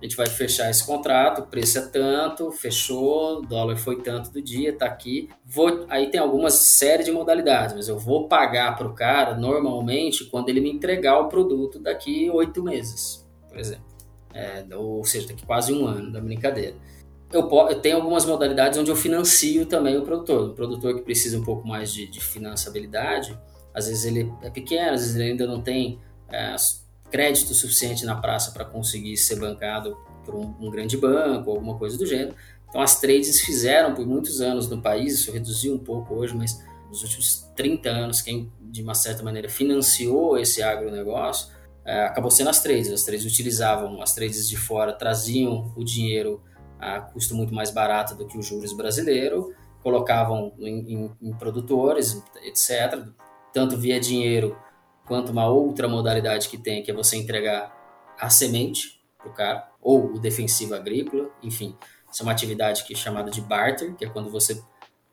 [0.00, 4.40] a gente vai fechar esse contrato, o preço é tanto, fechou, dólar foi tanto do
[4.40, 5.28] dia, tá aqui.
[5.44, 10.24] Vou, aí tem algumas série de modalidades, mas eu vou pagar para o cara normalmente
[10.24, 13.84] quando ele me entregar o produto daqui oito meses, por exemplo.
[14.32, 16.76] É, ou seja, daqui quase um ano da brincadeira.
[17.30, 20.50] Eu, eu, tenho algumas modalidades onde eu financio também o produtor.
[20.50, 23.38] O produtor que precisa um pouco mais de, de financiabilidade,
[23.74, 26.56] às vezes ele é pequeno, às vezes ele ainda não tem é,
[27.10, 31.98] crédito suficiente na praça para conseguir ser bancado por um, um, grande banco, alguma coisa
[31.98, 32.34] do gênero.
[32.68, 36.62] Então as trades fizeram por muitos anos no país, isso reduziu um pouco hoje, mas
[36.88, 41.48] nos últimos 30 anos, quem de uma certa maneira financiou esse agronegócio
[41.84, 42.90] é, acabou sendo as trades.
[42.92, 46.42] As trades utilizavam, as trades de fora traziam o dinheiro
[46.78, 52.22] a custo muito mais barato do que o juros brasileiro, colocavam em, em, em produtores,
[52.42, 53.04] etc.,
[53.52, 54.56] tanto via dinheiro
[55.10, 57.76] quanto uma outra modalidade que tem, que é você entregar
[58.16, 61.76] a semente para o cara, ou o defensivo agrícola, enfim.
[62.08, 64.62] Isso é uma atividade que é chamada de barter, que é quando você...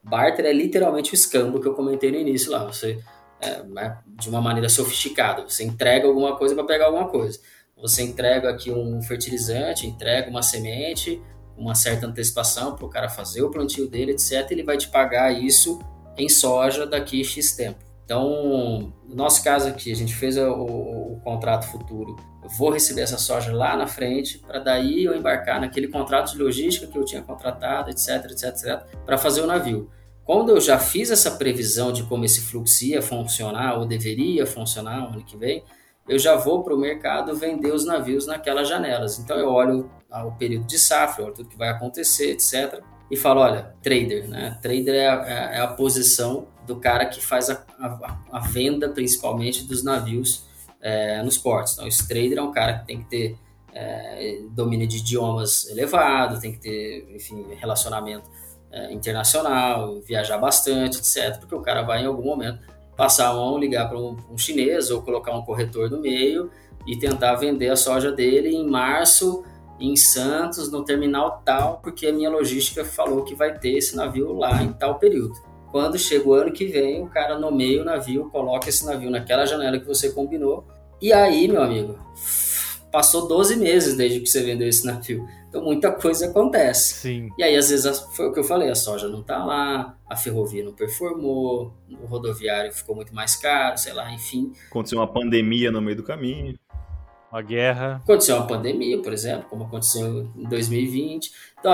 [0.03, 2.63] Barter é literalmente o escambo que eu comentei no início lá.
[2.65, 3.03] Você,
[3.41, 7.39] é, né, de uma maneira sofisticada, você entrega alguma coisa para pegar alguma coisa.
[7.75, 11.19] Você entrega aqui um fertilizante, entrega uma semente,
[11.57, 14.45] uma certa antecipação para o cara fazer o plantio dele, etc.
[14.51, 15.79] Ele vai te pagar isso
[16.15, 17.86] em soja daqui X tempo.
[18.07, 22.15] Então, no nosso caso aqui, a gente fez o, o, o contrato futuro.
[22.41, 26.41] Eu vou receber essa soja lá na frente, para daí eu embarcar naquele contrato de
[26.41, 29.91] logística que eu tinha contratado, etc, etc, etc, para fazer o navio.
[30.23, 35.01] Quando eu já fiz essa previsão de como esse fluxo ia funcionar ou deveria funcionar
[35.01, 35.65] no ano que vem,
[36.07, 39.19] eu já vou para o mercado vender os navios naquelas janelas.
[39.19, 42.81] Então eu olho o período de safra, olho tudo que vai acontecer, etc.
[43.11, 44.57] E falo, olha, trader, né?
[44.61, 49.63] Trader é a, é a posição do cara que faz a, a, a venda, principalmente,
[49.63, 50.45] dos navios
[50.81, 51.73] é, nos portos.
[51.73, 53.37] Então, esse trader é um cara que tem que ter
[53.73, 58.29] é, domínio de idiomas elevado, tem que ter, enfim, relacionamento
[58.71, 61.39] é, internacional, viajar bastante, etc.
[61.39, 62.59] Porque o cara vai, em algum momento,
[62.95, 66.51] passar a mão, ligar para um, um chinês ou colocar um corretor no meio
[66.85, 69.43] e tentar vender a soja dele em março
[69.79, 74.33] em Santos, no terminal tal, porque a minha logística falou que vai ter esse navio
[74.33, 75.35] lá em tal período.
[75.71, 79.45] Quando chega o ano que vem, o cara nomeia o navio, coloca esse navio naquela
[79.45, 80.65] janela que você combinou.
[81.01, 81.99] E aí, meu amigo,
[82.91, 85.27] passou 12 meses desde que você vendeu esse navio.
[85.49, 86.95] Então muita coisa acontece.
[86.95, 87.29] Sim.
[87.37, 90.15] E aí, às vezes, foi o que eu falei: a soja não tá lá, a
[90.15, 94.51] ferrovia não performou, o rodoviário ficou muito mais caro, sei lá, enfim.
[94.69, 96.57] Aconteceu uma pandemia no meio do caminho.
[97.31, 98.01] Uma guerra.
[98.03, 101.31] Aconteceu uma pandemia, por exemplo, como aconteceu em 2020.
[101.59, 101.73] Então,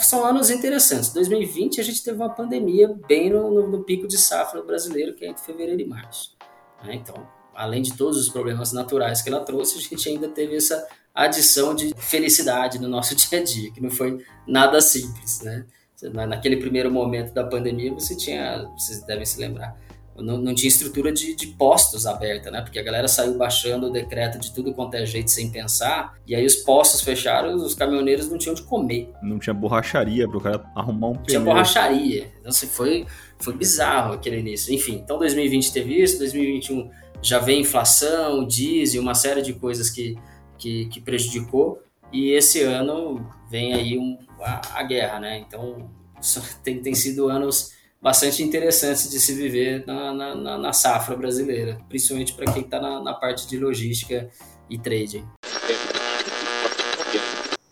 [0.00, 1.12] são anos interessantes.
[1.12, 5.24] 2020 a gente teve uma pandemia bem no, no, no pico de safra brasileiro, que
[5.24, 6.36] é entre fevereiro e março.
[6.82, 6.94] Né?
[6.94, 10.86] Então, além de todos os problemas naturais que ela trouxe, a gente ainda teve essa
[11.14, 15.66] adição de felicidade no nosso dia a dia, que não foi nada simples, né?
[16.00, 19.76] Naquele primeiro momento da pandemia, você tinha, vocês devem se lembrar,
[20.22, 22.60] não, não tinha estrutura de, de, postos aberta, né?
[22.60, 26.34] Porque a galera saiu baixando o decreto de tudo quanto é jeito sem pensar, e
[26.34, 29.10] aí os postos fecharam, os caminhoneiros não tinham de comer.
[29.22, 31.26] Não tinha borracharia para o cara arrumar um pneu.
[31.26, 32.32] Tinha borracharia.
[32.38, 33.06] Então, assim, foi,
[33.38, 34.74] foi bizarro aquele início.
[34.74, 36.90] Enfim, então 2020 teve isso, 2021
[37.22, 40.16] já vem inflação, diesel, uma série de coisas que,
[40.56, 45.38] que, que prejudicou, e esse ano vem aí um, a, a guerra, né?
[45.38, 45.90] Então,
[46.62, 52.34] tem, tem sido anos bastante interessantes de se viver na, na, na safra brasileira, principalmente
[52.34, 54.30] para quem está na, na, parte de logística
[54.70, 55.24] e trading.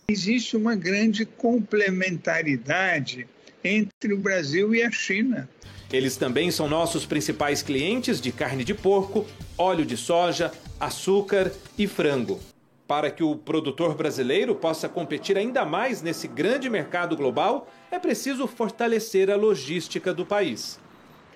[0.09, 3.27] Existe uma grande complementaridade
[3.63, 5.49] entre o Brasil e a China.
[5.91, 9.25] Eles também são nossos principais clientes de carne de porco,
[9.57, 12.39] óleo de soja, açúcar e frango.
[12.87, 18.47] Para que o produtor brasileiro possa competir ainda mais nesse grande mercado global, é preciso
[18.47, 20.79] fortalecer a logística do país.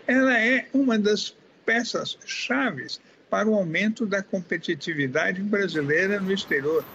[0.07, 1.35] Ela é uma das
[1.65, 6.85] peças chaves para o aumento da competitividade brasileira no exterior.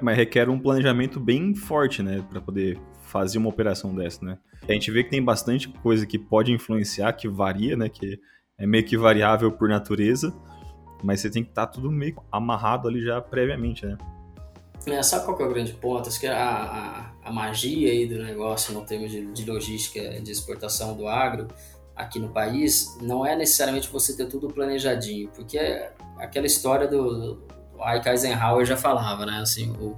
[0.00, 4.38] Mas requer um planejamento bem forte, né, para poder fazer uma operação dessa, né?
[4.68, 8.20] A gente vê que tem bastante coisa que pode influenciar, que varia, né, que
[8.58, 10.32] é meio que variável por natureza,
[11.02, 13.96] mas você tem que estar tá tudo meio amarrado ali já previamente, né?
[14.86, 16.08] É, sabe qual que é o grande ponto?
[16.08, 20.30] Acho que a, a, a magia aí do negócio no termos de, de logística de
[20.30, 21.48] exportação do agro
[21.96, 27.34] aqui no país não é necessariamente você ter tudo planejadinho, porque é aquela história do,
[27.34, 27.46] do
[27.96, 29.38] Ike Eisenhower já falava, né?
[29.40, 29.96] Assim, o,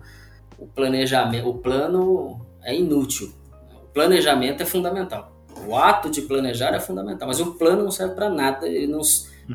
[0.58, 3.32] o planejamento, o plano é inútil.
[3.74, 5.32] O planejamento é fundamental.
[5.66, 9.02] O ato de planejar é fundamental, mas o plano não serve para nada, ele não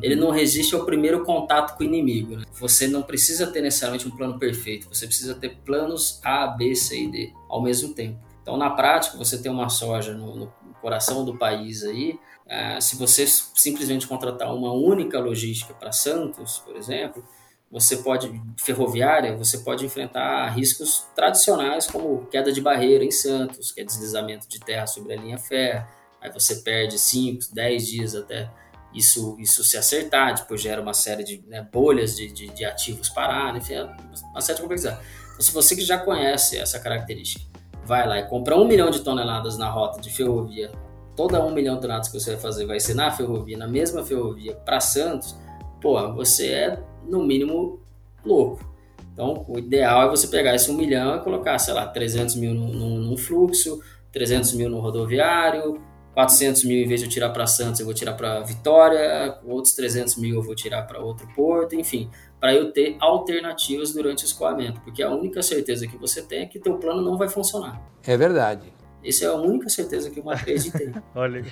[0.02, 2.36] ele não resiste ao primeiro contato com o inimigo.
[2.36, 2.44] Né?
[2.54, 7.04] Você não precisa ter necessariamente um plano perfeito, você precisa ter planos A, B, C
[7.04, 8.18] e D ao mesmo tempo.
[8.42, 12.96] Então, na prática, você tem uma soja no, no coração do país aí, é, se
[12.96, 17.24] você simplesmente contratar uma única logística para Santos, por exemplo,
[17.70, 23.80] você pode, ferroviária, você pode enfrentar riscos tradicionais como queda de barreira em Santos, que
[23.80, 25.88] é deslizamento de terra sobre a linha férrea,
[26.20, 28.50] aí você perde 5, 10 dias até
[28.94, 33.08] isso, isso se acertar, depois gera uma série de né, bolhas de, de, de, ativos
[33.08, 33.84] parados, enfim, é
[34.30, 35.00] uma série de complexidade.
[35.32, 37.44] Então, se você que já conhece essa característica,
[37.84, 40.70] vai lá e compra um milhão de toneladas na rota de ferrovia,
[41.16, 44.04] toda um milhão de toneladas que você vai fazer vai ser na ferrovia, na mesma
[44.04, 45.36] ferrovia para Santos,
[45.80, 47.80] pô, você é no mínimo
[48.24, 48.74] louco.
[49.12, 52.52] Então, o ideal é você pegar esse um milhão e colocar, sei lá, 300 mil
[52.52, 53.80] num, num fluxo,
[54.12, 55.80] 300 mil no rodoviário,
[56.14, 59.74] 400 mil em vez de eu tirar para Santos, eu vou tirar para Vitória, outros
[59.74, 62.08] 300 mil eu vou tirar para outro porto, enfim,
[62.40, 66.46] para eu ter alternativas durante o escoamento, porque a única certeza que você tem é
[66.46, 67.82] que teu plano não vai funcionar.
[68.06, 68.72] É verdade.
[69.04, 70.92] Essa é a única certeza que uma trade tem.
[71.14, 71.44] Olha,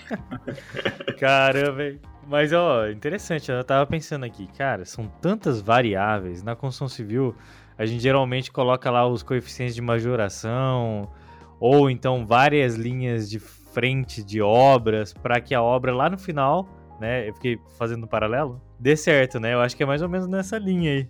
[1.19, 7.35] caramba, mas ó, interessante, eu tava pensando aqui, cara, são tantas variáveis na construção civil,
[7.77, 11.11] a gente geralmente coloca lá os coeficientes de majoração,
[11.59, 13.41] ou então várias linhas de
[13.73, 16.69] frente de obras para que a obra lá no final,
[17.01, 17.29] né?
[17.29, 19.55] Eu fiquei fazendo um paralelo, dê certo, né?
[19.55, 21.09] Eu acho que é mais ou menos nessa linha aí.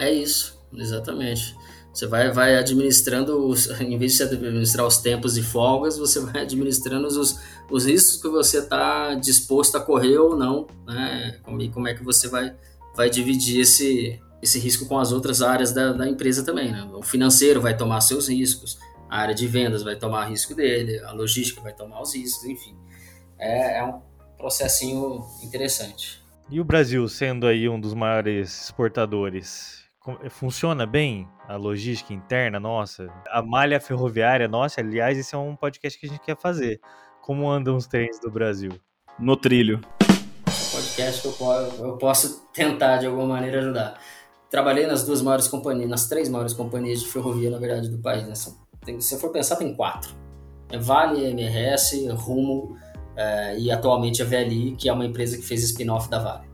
[0.00, 1.54] É isso, exatamente.
[1.92, 6.42] Você vai, vai administrando, os, em vez de administrar os tempos e folgas, você vai
[6.42, 7.38] administrando os,
[7.70, 11.38] os riscos que você está disposto a correr ou não, né?
[11.42, 12.54] Como, como é que você vai,
[12.96, 16.88] vai dividir esse, esse risco com as outras áreas da, da empresa também, né?
[16.94, 18.78] O financeiro vai tomar seus riscos,
[19.10, 22.76] a área de vendas vai tomar risco dele, a logística vai tomar os riscos, enfim.
[23.38, 24.00] É, é um
[24.38, 26.22] processinho interessante.
[26.48, 29.84] E o Brasil, sendo aí um dos maiores exportadores,
[30.30, 33.08] funciona bem a logística interna nossa?
[33.28, 36.80] A malha ferroviária nossa, aliás, esse é um podcast que a gente quer fazer.
[37.20, 38.72] Como andam os trens do Brasil?
[39.20, 39.80] no trilho.
[40.72, 44.00] Podcast que eu, eu posso tentar de alguma maneira ajudar.
[44.50, 48.26] Trabalhei nas duas maiores companhias, nas três maiores companhias de ferrovia, na verdade, do país.
[48.26, 48.34] Né?
[48.84, 50.14] Tem, se for pensar, tem quatro.
[50.70, 52.76] É vale, MRS, Rumo
[53.16, 56.48] é, e atualmente a VLI, que é uma empresa que fez spin-off da Vale.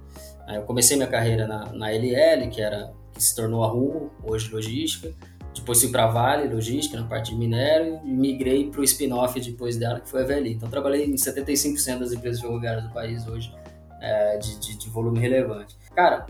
[0.48, 4.52] Eu comecei minha carreira na, na LL, que era que se tornou a Rumo, hoje
[4.52, 5.12] logística.
[5.54, 9.40] Depois fui para a Vale, logística, na parte de minério, e migrei para o spin-off
[9.40, 10.52] depois dela, que foi a VLI.
[10.52, 13.52] Então, trabalhei em 75% das empresas ferroviárias do país hoje,
[14.00, 15.76] é, de, de, de volume relevante.
[15.94, 16.26] Cara,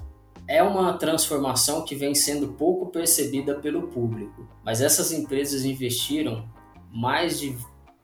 [0.49, 6.49] é uma transformação que vem sendo pouco percebida pelo público, mas essas empresas investiram
[6.93, 7.57] mais de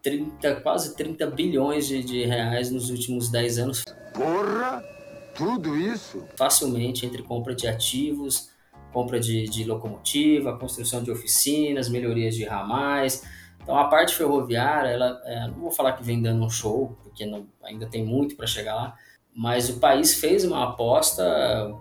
[0.03, 3.85] 30, quase 30 bilhões de, de reais nos últimos 10 anos.
[4.13, 4.83] Porra!
[5.35, 6.27] Tudo isso?
[6.37, 8.51] Facilmente entre compra de ativos,
[8.93, 13.23] compra de, de locomotiva, construção de oficinas, melhorias de ramais.
[13.63, 17.25] Então a parte ferroviária, ela, é, não vou falar que vem dando um show, porque
[17.25, 18.97] não, ainda tem muito para chegar lá,
[19.35, 21.73] mas o país fez uma aposta,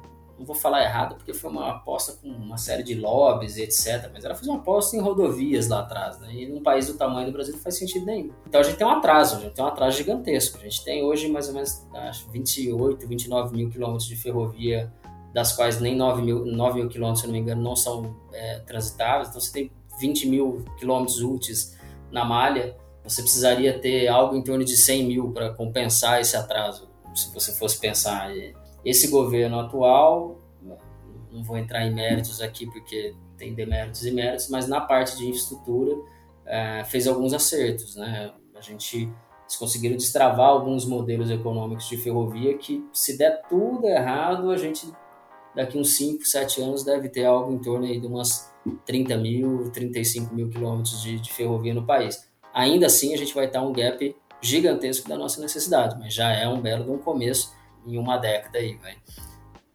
[0.41, 4.09] não vou falar errado, porque foi uma aposta com uma série de lobbies e etc.
[4.11, 6.33] Mas ela fez uma aposta em rodovias lá atrás, né?
[6.33, 8.31] E num país do tamanho do Brasil não faz sentido nenhum.
[8.47, 10.57] Então a gente tem um atraso, a gente tem um atraso gigantesco.
[10.57, 14.91] A gente tem hoje mais ou menos acho, 28, 29 mil quilômetros de ferrovia
[15.33, 18.59] das quais nem 9 mil, 9 mil quilômetros, se não me engano, não são é,
[18.59, 19.29] transitáveis.
[19.29, 21.77] Então você tem 20 mil quilômetros úteis
[22.11, 26.89] na malha, você precisaria ter algo em torno de 100 mil para compensar esse atraso,
[27.15, 28.29] se você fosse pensar.
[28.83, 30.39] Esse governo atual,
[31.31, 35.27] não vou entrar em méritos aqui porque tem deméritos e méritos, mas na parte de
[35.27, 35.95] infraestrutura
[36.45, 37.95] é, fez alguns acertos.
[37.95, 38.31] Né?
[38.55, 39.09] A gente
[39.51, 44.89] eles conseguiram destravar alguns modelos econômicos de ferrovia que, se der tudo errado, a gente
[45.53, 48.49] daqui uns 5, 7 anos deve ter algo em torno aí de umas
[48.85, 52.29] 30 mil, 35 mil quilômetros de, de ferrovia no país.
[52.53, 56.47] Ainda assim, a gente vai estar um gap gigantesco da nossa necessidade, mas já é
[56.47, 57.53] um belo de um começo
[57.85, 58.95] em uma década aí, vai.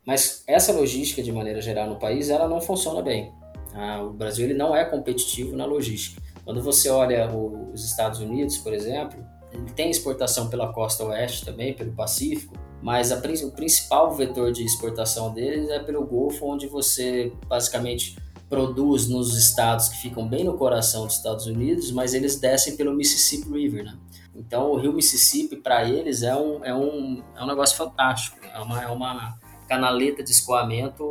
[0.07, 3.33] Mas essa logística, de maneira geral, no país, ela não funciona bem.
[3.75, 6.23] Ah, o Brasil ele não é competitivo na logística.
[6.45, 9.19] Quando você olha os Estados Unidos, por exemplo,
[9.53, 14.65] ele tem exportação pela costa oeste também, pelo Pacífico, mas a, o principal vetor de
[14.65, 18.17] exportação deles é pelo Golfo, onde você basicamente
[18.49, 22.95] produz nos estados que ficam bem no coração dos Estados Unidos, mas eles descem pelo
[22.95, 23.99] Mississippi River, né?
[24.35, 28.61] Então o rio Mississippi para eles é um, é, um, é um negócio fantástico, é
[28.61, 29.39] uma, é uma
[29.69, 31.05] canaleta de escoamento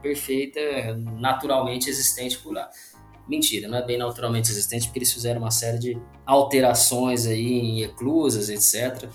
[0.00, 0.60] perfeita,
[1.18, 2.70] naturalmente existente por lá.
[3.28, 7.82] Mentira, não é bem naturalmente existente, porque eles fizeram uma série de alterações aí em
[7.82, 9.08] eclusas, etc.,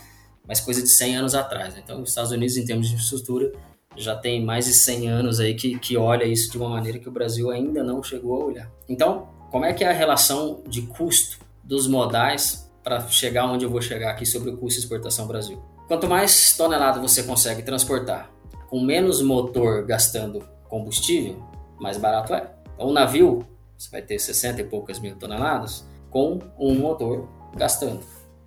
[0.48, 1.74] mas coisa de 100 anos atrás.
[1.74, 1.82] Né?
[1.84, 3.52] Então, os Estados Unidos, em termos de infraestrutura,
[3.98, 7.10] já tem mais de 100 anos aí que, que olha isso de uma maneira que
[7.10, 8.72] o Brasil ainda não chegou a olhar.
[8.88, 13.70] Então, como é que é a relação de custo dos modais para chegar onde eu
[13.70, 15.62] vou chegar aqui sobre o custo de exportação Brasil?
[15.88, 18.32] Quanto mais tonelada você consegue transportar
[18.70, 21.42] com menos motor gastando combustível,
[21.80, 22.52] mais barato é.
[22.76, 23.46] Então, um navio,
[23.78, 28.02] você vai ter 60 e poucas mil toneladas com um motor gastando.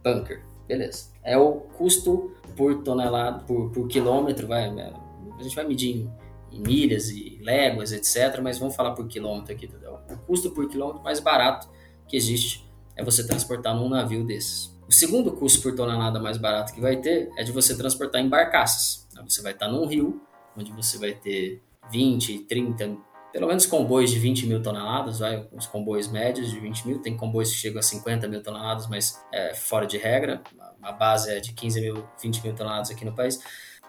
[0.04, 4.92] Bunker, beleza é o custo por tonelada, por, por quilômetro, vai, é,
[5.40, 6.10] a gente vai medir em,
[6.52, 9.98] em, milhas e léguas, etc., mas vamos falar por quilômetro aqui, entendeu?
[10.10, 11.68] O custo por quilômetro mais barato
[12.06, 14.78] que existe é você transportar num navio desses.
[14.86, 18.28] O segundo custo por tonelada mais barato que vai ter é de você transportar em
[18.28, 19.06] barcaças.
[19.24, 20.20] Você vai estar num rio,
[20.56, 21.62] onde você vai ter
[21.92, 22.96] 20, 30,
[23.32, 27.16] pelo menos comboios de 20 mil toneladas, vai, os comboios médios de 20 mil, tem
[27.16, 30.42] comboios que chegam a 50 mil toneladas, mas é fora de regra,
[30.82, 33.40] a base é de 15 mil, 20 mil toneladas aqui no país,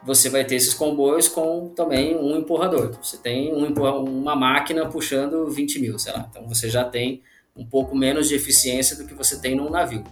[0.04, 2.86] você vai ter esses comboios com também um empurrador.
[2.86, 3.66] Então, você tem um
[4.04, 6.28] uma máquina puxando 20 mil, sei lá.
[6.30, 7.22] Então você já tem
[7.56, 10.04] um pouco menos de eficiência do que você tem num navio.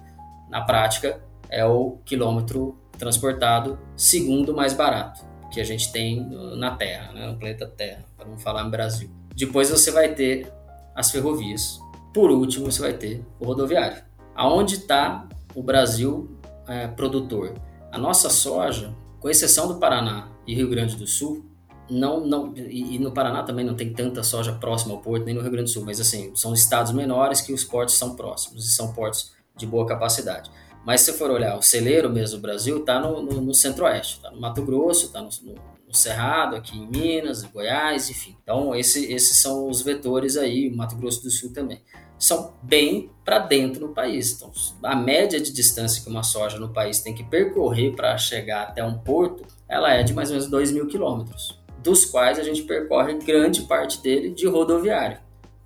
[0.50, 7.12] Na prática, é o quilômetro transportado segundo mais barato que a gente tem na Terra,
[7.14, 7.28] né?
[7.28, 9.10] no planeta Terra, para não falar no Brasil.
[9.36, 10.52] Depois você vai ter
[10.96, 11.80] as ferrovias.
[12.14, 14.04] Por último, você vai ter o rodoviário.
[14.36, 16.38] Aonde está o Brasil
[16.68, 17.54] é, produtor.
[17.92, 21.46] A nossa soja, com exceção do Paraná e Rio Grande do Sul,
[21.90, 25.34] não, não e, e, no Paraná também não tem tanta soja próxima ao porto, nem
[25.34, 28.66] no Rio Grande do Sul, mas assim, são estados menores que os portos são próximos
[28.66, 30.52] e são portos de boa capacidade.
[30.86, 34.32] Mas se for olhar, o celeiro mesmo do Brasil está no, no, no centro-oeste, está
[34.32, 35.56] no Mato Grosso, está no, no,
[35.88, 38.38] no, Cerrado, aqui em Minas, Goiás, enfim.
[38.42, 41.82] Então, esse, esses são os vetores aí, Mato Grosso do Sul também
[42.20, 44.34] são bem para dentro do país.
[44.34, 44.52] Então,
[44.84, 48.84] a média de distância que uma soja no país tem que percorrer para chegar até
[48.84, 52.64] um porto, ela é de mais ou menos 2 mil quilômetros, dos quais a gente
[52.64, 55.18] percorre grande parte dele de rodoviário.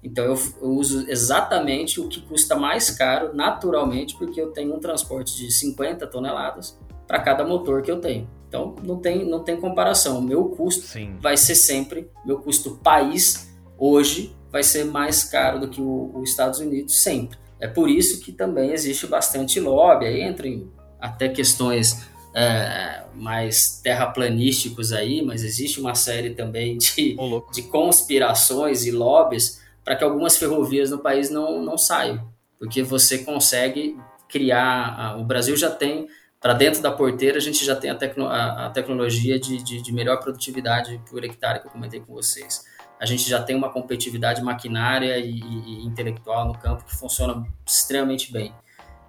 [0.03, 4.79] Então eu, eu, uso exatamente o que custa mais caro naturalmente, porque eu tenho um
[4.79, 6.77] transporte de 50 toneladas
[7.07, 8.29] para cada motor que eu tenho.
[8.49, 10.19] Então não tem, não tem comparação.
[10.19, 11.15] O meu custo Sim.
[11.21, 16.59] vai ser sempre, meu custo país hoje vai ser mais caro do que os Estados
[16.59, 17.39] Unidos sempre.
[17.59, 23.81] É por isso que também existe bastante lobby, aí entra em até questões é, mais
[23.83, 27.17] terraplanísticos aí, mas existe uma série também de,
[27.51, 33.19] de conspirações e lobbies para que algumas ferrovias no país não, não saiam, porque você
[33.19, 33.97] consegue
[34.29, 35.17] criar.
[35.19, 36.07] O Brasil já tem
[36.39, 39.81] para dentro da porteira, a gente já tem a, tecno, a, a tecnologia de, de,
[39.81, 42.65] de, melhor produtividade por hectare que eu comentei com vocês.
[42.99, 48.31] A gente já tem uma competitividade maquinária e, e, intelectual no campo que funciona extremamente
[48.31, 48.53] bem.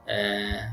[0.07, 0.71] É,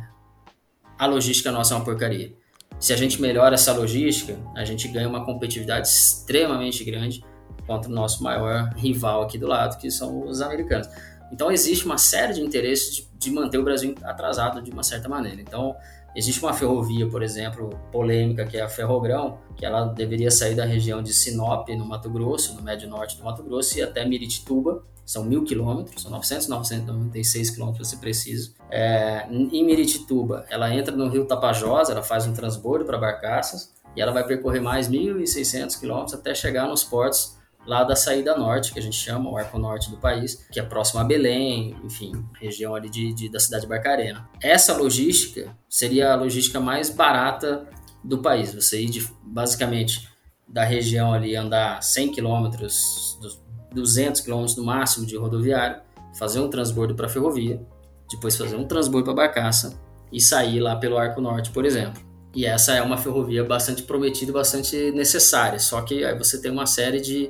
[0.97, 2.33] a logística nossa é uma porcaria.
[2.79, 7.23] Se a gente melhora essa logística, a gente ganha uma competitividade extremamente grande
[7.67, 10.89] contra o nosso maior rival aqui do lado, que são os americanos.
[11.31, 15.07] Então existe uma série de interesses de, de manter o Brasil atrasado de uma certa
[15.07, 15.39] maneira.
[15.41, 15.75] Então
[16.15, 20.65] Existe uma ferrovia, por exemplo, polêmica, que é a Ferrogrão, que ela deveria sair da
[20.65, 24.83] região de Sinop, no Mato Grosso, no médio norte do Mato Grosso, e até Miritituba,
[25.05, 28.53] são mil quilômetros, são 900, 996 quilômetros se preciso.
[28.69, 34.01] É, em Miritituba, ela entra no rio Tapajós, ela faz um transbordo para barcaças, e
[34.01, 38.79] ela vai percorrer mais 1.600 quilômetros até chegar nos portos lá da saída norte, que
[38.79, 42.75] a gente chama, o arco norte do país, que é próximo a Belém, enfim, região
[42.75, 44.27] ali de, de, da cidade de Barcarena.
[44.41, 47.67] Essa logística seria a logística mais barata
[48.03, 48.53] do país.
[48.53, 50.09] Você ir de, basicamente
[50.47, 53.17] da região ali andar 100 quilômetros,
[53.73, 55.81] 200 quilômetros no máximo de rodoviário,
[56.17, 57.61] fazer um transbordo para ferrovia,
[58.09, 59.79] depois fazer um transbordo para barcaça
[60.11, 62.11] e sair lá pelo Arco Norte, por exemplo.
[62.33, 65.59] E essa é uma ferrovia bastante prometida e bastante necessária.
[65.59, 67.29] Só que aí você tem uma série de,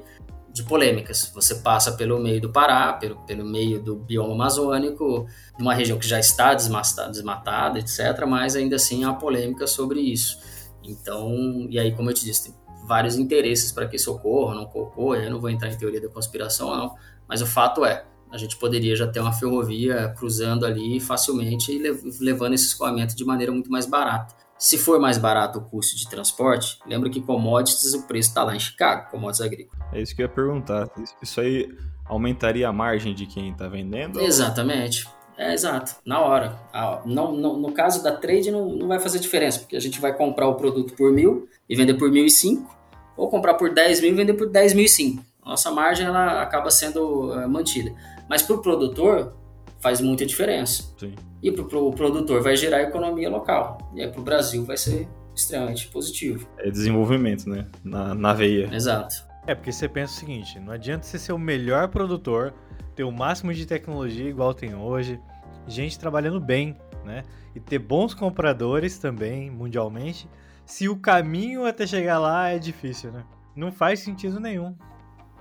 [0.53, 1.31] de polêmicas.
[1.33, 5.25] Você passa pelo meio do Pará, pelo, pelo meio do bioma amazônico,
[5.57, 8.25] de uma região que já está desmatada, desmatada, etc.
[8.27, 10.39] Mas ainda assim há polêmica sobre isso.
[10.83, 14.63] Então, e aí, como eu te disse, tem vários interesses para que isso ocorra, não
[14.63, 15.17] ocorra.
[15.17, 16.95] Eu não vou entrar em teoria da conspiração, não.
[17.27, 21.79] Mas o fato é, a gente poderia já ter uma ferrovia cruzando ali facilmente e
[22.23, 24.40] levando esse escoamento de maneira muito mais barata.
[24.61, 28.55] Se for mais barato o custo de transporte, lembra que commodities, o preço está lá
[28.55, 29.87] em Chicago, commodities agrícolas.
[29.91, 30.87] É isso que eu ia perguntar.
[31.19, 34.21] Isso aí aumentaria a margem de quem está vendendo?
[34.21, 35.09] Exatamente.
[35.35, 36.59] É, exato, na hora.
[37.05, 40.15] Não, não, no caso da trade não, não vai fazer diferença, porque a gente vai
[40.15, 42.77] comprar o produto por mil e vender por mil e cinco,
[43.17, 45.25] ou comprar por 10 mil e vender por 10 mil e cinco.
[45.43, 47.91] Nossa margem ela acaba sendo uh, mantida.
[48.29, 49.33] Mas para o produtor
[49.81, 50.93] faz muita diferença.
[50.97, 51.13] Sim.
[51.41, 53.91] E para o pro produtor vai gerar economia local.
[53.93, 56.47] E aí para o Brasil vai ser extremamente positivo.
[56.57, 57.67] É desenvolvimento, né?
[57.83, 58.69] Na, na veia.
[58.73, 59.25] Exato.
[59.47, 62.53] É, porque você pensa o seguinte, não adianta você ser o melhor produtor,
[62.95, 65.19] ter o máximo de tecnologia igual tem hoje,
[65.67, 67.23] gente trabalhando bem, né?
[67.55, 70.29] E ter bons compradores também, mundialmente,
[70.63, 73.23] se o caminho até chegar lá é difícil, né?
[73.55, 74.75] Não faz sentido nenhum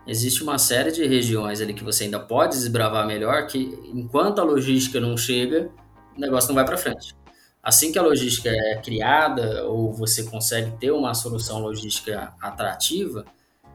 [0.06, 4.44] existe uma série de regiões ali que você ainda pode desbravar melhor, que enquanto a
[4.44, 5.70] logística não chega,
[6.16, 7.14] o negócio não vai para frente.
[7.62, 13.24] Assim que a logística é criada ou você consegue ter uma solução logística atrativa,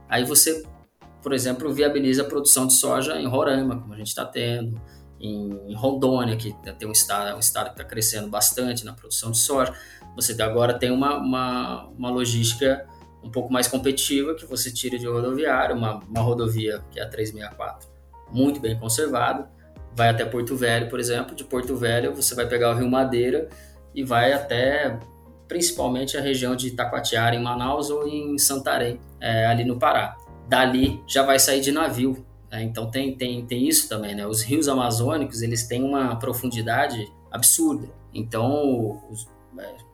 [0.10, 0.64] aí você,
[1.22, 4.82] por exemplo, viabiliza a produção de soja em Roraima, como a gente está tendo,
[5.20, 9.38] em Rondônia, que tem um estado, um estado que está crescendo bastante na produção de
[9.38, 9.74] soja.
[10.16, 12.88] Você agora tem uma, uma, uma logística
[13.26, 17.10] um pouco mais competitiva que você tira de rodoviária, uma, uma rodovia que é a
[17.10, 17.90] 364,
[18.32, 19.50] muito bem conservada,
[19.96, 21.36] vai até Porto Velho, por exemplo.
[21.36, 23.50] De Porto Velho você vai pegar o Rio Madeira
[23.96, 25.00] e vai até
[25.48, 30.16] principalmente a região de Itacoatiara em Manaus ou em Santarém, é, ali no Pará.
[30.48, 32.26] Dali já vai sair de navio.
[32.52, 32.64] Né?
[32.64, 34.28] Então tem, tem, tem isso também, né?
[34.28, 37.88] Os rios amazônicos eles têm uma profundidade absurda.
[38.14, 39.28] Então os,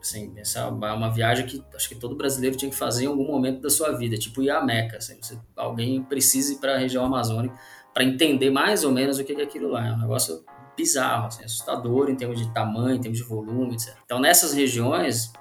[0.00, 3.26] assim, essa é uma viagem que acho que todo brasileiro tinha que fazer em algum
[3.26, 4.96] momento da sua vida, tipo ir à Meca.
[4.98, 7.54] Assim, você, alguém precisa ir para a região amazônica
[7.92, 9.86] para entender mais ou menos o que é aquilo lá.
[9.86, 10.44] É um negócio
[10.76, 13.94] bizarro, assim, assustador em termos de tamanho, em termos de volume, etc.
[14.04, 15.32] Então, nessas regiões,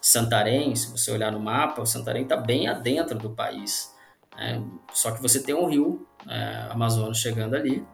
[0.00, 3.94] Santarém, se você olhar no mapa, o Santarém está bem adentro do país.
[4.36, 4.62] Né?
[4.92, 7.86] Só que você tem um rio é, Amazonas chegando ali,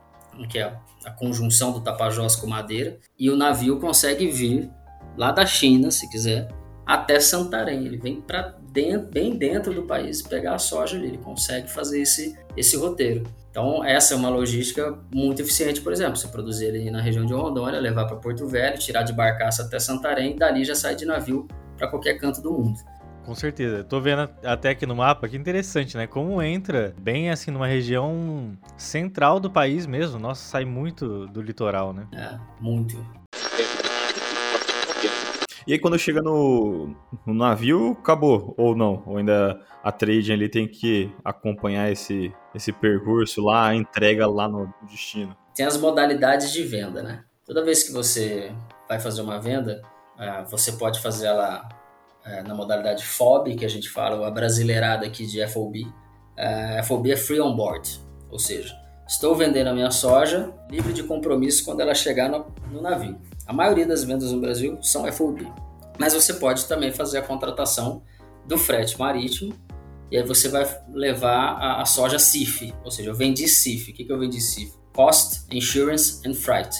[0.49, 0.75] que é
[1.05, 4.71] a conjunção do Tapajós com Madeira, e o navio consegue vir
[5.19, 6.49] lá da China, se quiser,
[6.87, 7.85] até Santarém.
[7.85, 11.09] Ele vem para dentro, bem dentro do país pegar a soja ali.
[11.09, 13.25] Ele consegue fazer esse, esse roteiro.
[13.51, 16.17] Então, essa é uma logística muito eficiente, por exemplo.
[16.17, 19.81] Você produzir ali na região de Rondônia, levar para Porto Velho, tirar de barcaça até
[19.81, 22.79] Santarém, e dali já sai de navio para qualquer canto do mundo.
[23.27, 23.85] Com certeza.
[23.85, 26.07] Tô vendo até aqui no mapa, que interessante, né?
[26.07, 30.19] Como entra bem assim numa região central do país mesmo.
[30.19, 32.07] Nossa, sai muito do litoral, né?
[32.15, 32.97] É, muito.
[35.69, 36.97] E aí quando chega no,
[37.27, 39.03] no navio, acabou, ou não?
[39.05, 44.49] Ou ainda a trading ali tem que acompanhar esse, esse percurso lá, a entrega lá
[44.49, 45.37] no destino?
[45.55, 47.23] Tem as modalidades de venda, né?
[47.45, 48.51] Toda vez que você
[48.89, 49.83] vai fazer uma venda,
[50.19, 51.69] é, você pode fazer ela
[52.25, 55.87] é, na modalidade FOB, que a gente fala, a brasileirada aqui de FOB.
[56.35, 58.01] É, FOB é Free On Board,
[58.31, 58.75] ou seja,
[59.07, 63.21] estou vendendo a minha soja livre de compromisso quando ela chegar no, no navio.
[63.49, 65.51] A maioria das vendas no Brasil são FOB,
[65.99, 68.03] mas você pode também fazer a contratação
[68.47, 69.55] do frete marítimo
[70.11, 73.91] e aí você vai levar a, a soja CIF, ou seja, eu vendi CIF.
[73.91, 74.75] O que, que eu vendi CIF?
[74.95, 76.77] Cost, Insurance and Freight.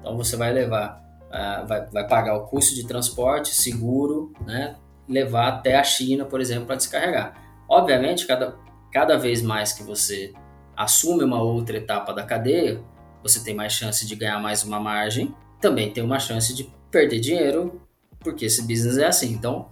[0.00, 4.76] Então você vai levar uh, vai, vai pagar o custo de transporte, seguro, né?
[5.08, 7.34] levar até a China, por exemplo, para descarregar.
[7.66, 8.54] Obviamente, cada,
[8.92, 10.34] cada vez mais que você
[10.76, 12.82] assume uma outra etapa da cadeia,
[13.22, 17.20] você tem mais chance de ganhar mais uma margem, também tem uma chance de perder
[17.20, 17.80] dinheiro,
[18.20, 19.32] porque esse business é assim.
[19.32, 19.68] Então,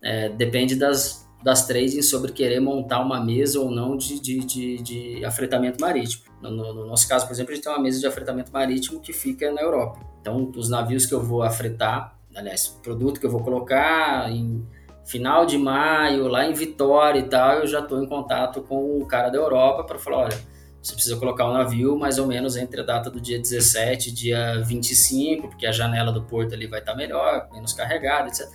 [0.00, 4.76] é, depende das, das trades sobre querer montar uma mesa ou não de, de, de,
[4.82, 6.24] de afretamento marítimo.
[6.40, 9.00] No, no, no, nosso caso, por exemplo, a gente tem uma mesa de afretamento marítimo
[9.00, 10.00] que fica na Europa.
[10.20, 14.64] Então, os navios que eu vou afretar, aliás, produto que eu vou colocar em
[15.04, 19.06] final de maio, lá em Vitória e tal, eu já estou em contato com o
[19.06, 20.51] cara da Europa para falar, olha,
[20.82, 24.12] você precisa colocar o navio mais ou menos entre a data do dia 17 e
[24.12, 28.48] dia 25, porque a janela do porto ali vai estar tá melhor, menos carregada, etc.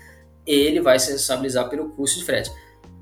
[0.45, 2.51] Ele vai se responsabilizar pelo custo de frete.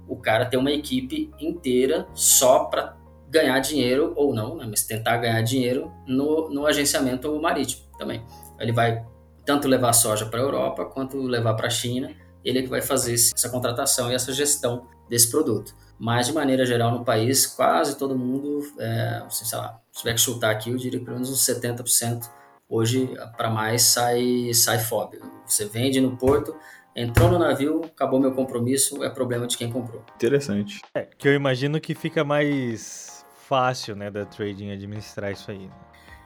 [0.07, 2.95] O cara tem uma equipe inteira só para
[3.27, 8.23] ganhar dinheiro ou não, né, mas tentar ganhar dinheiro no, no agenciamento marítimo também.
[8.59, 9.03] Ele vai
[9.43, 12.15] tanto levar soja para a Europa quanto levar para a China.
[12.45, 15.75] Ele é que vai fazer essa contratação e essa gestão desse produto.
[15.97, 20.21] Mas, de maneira geral, no país, quase todo mundo, é, sei lá, se tiver que
[20.21, 22.29] chutar aqui, eu diria que pelo menos uns 70%
[22.69, 25.19] hoje, para mais, sai, sai FOB.
[25.45, 26.55] Você vende no porto,
[26.95, 30.03] entrou no navio, acabou meu compromisso, é problema de quem comprou.
[30.15, 30.81] Interessante.
[30.93, 35.67] É, que eu imagino que fica mais fácil, né, da trading administrar isso aí.
[35.67, 35.73] Né?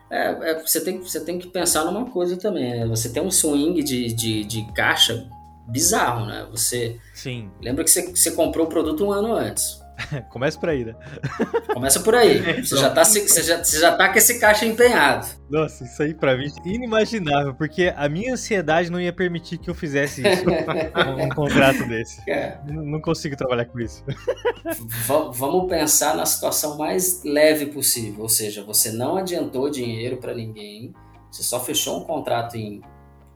[0.09, 2.79] É, é, você, tem, você tem que pensar numa coisa também.
[2.79, 2.87] Né?
[2.87, 5.29] Você tem um swing de, de, de caixa
[5.69, 6.47] bizarro, né?
[6.51, 6.97] Você.
[7.13, 7.49] Sim.
[7.61, 9.79] Lembra que você, você comprou o produto um ano antes.
[10.29, 10.95] Começa por aí, né?
[11.73, 12.39] Começa por aí.
[12.63, 15.27] Você já, tá, você, já, você já tá com esse caixa empenhado.
[15.49, 19.69] Nossa, isso aí pra mim é inimaginável, porque a minha ansiedade não ia permitir que
[19.69, 20.43] eu fizesse isso.
[20.45, 22.21] um, contrato desse.
[22.29, 22.57] É.
[22.67, 24.03] Não consigo trabalhar com isso.
[24.05, 28.23] V vamos pensar na situação mais leve possível.
[28.23, 30.93] Ou seja, você não adiantou dinheiro para ninguém,
[31.31, 32.81] você só fechou um contrato em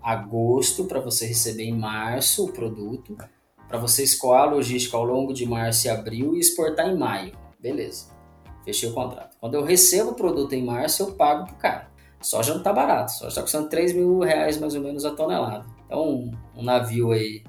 [0.03, 3.15] agosto para você receber em março o produto
[3.73, 7.33] para você escoar a logística ao longo de março e abril e exportar em maio.
[7.59, 8.05] Beleza.
[8.63, 9.35] Fechei o contrato.
[9.39, 11.89] Quando eu recebo o produto em março, eu pago pro cara.
[12.21, 15.65] Soja não tá barato, soja tá custando 3 mil reais mais ou menos a tonelada.
[15.87, 17.43] Então, um, um navio aí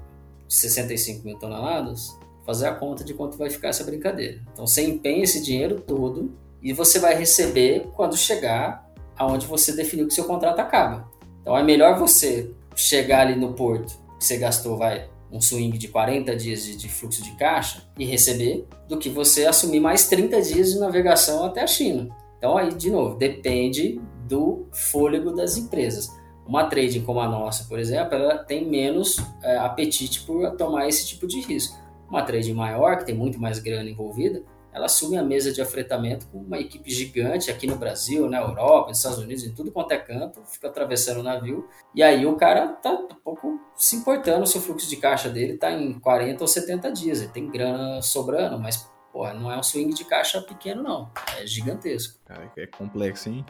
[0.48, 4.42] de 65 mil toneladas, fazer a conta de quanto vai ficar essa brincadeira.
[4.52, 10.09] Então, você empenha esse dinheiro todo e você vai receber quando chegar aonde você definiu
[10.09, 11.09] que seu contrato acaba.
[11.45, 15.88] Então, é melhor você chegar ali no porto que você gastou, vai, um swing de
[15.88, 20.40] 40 dias de, de, fluxo de caixa e receber, do que você assumir mais 30
[20.40, 22.09] dias de navegação até a China.
[22.38, 26.09] Então aí, de novo, depende do fôlego das empresas.
[26.47, 31.07] Uma trading como a nossa, por exemplo, ela tem menos é, apetite por tomar esse
[31.07, 31.76] tipo de risco.
[32.09, 34.42] Uma trading maior, que tem muito mais grana envolvida,
[34.75, 38.89] ela assume a mesa de afretamento com uma equipe gigante aqui no Brasil, na Europa,
[38.89, 42.35] nos Estados Unidos, em tudo quanto é canto, fica atravessando o navio, e aí o
[42.35, 46.43] cara tá um pouco se importando se o fluxo de caixa dele tá em 40
[46.43, 50.43] ou 70 dias, ele tem grana sobrando, mas porra, não é um swing de caixa
[50.43, 51.09] pequeno não,
[51.39, 52.18] é gigantesco.
[52.25, 53.47] Cara, é complexo, hein?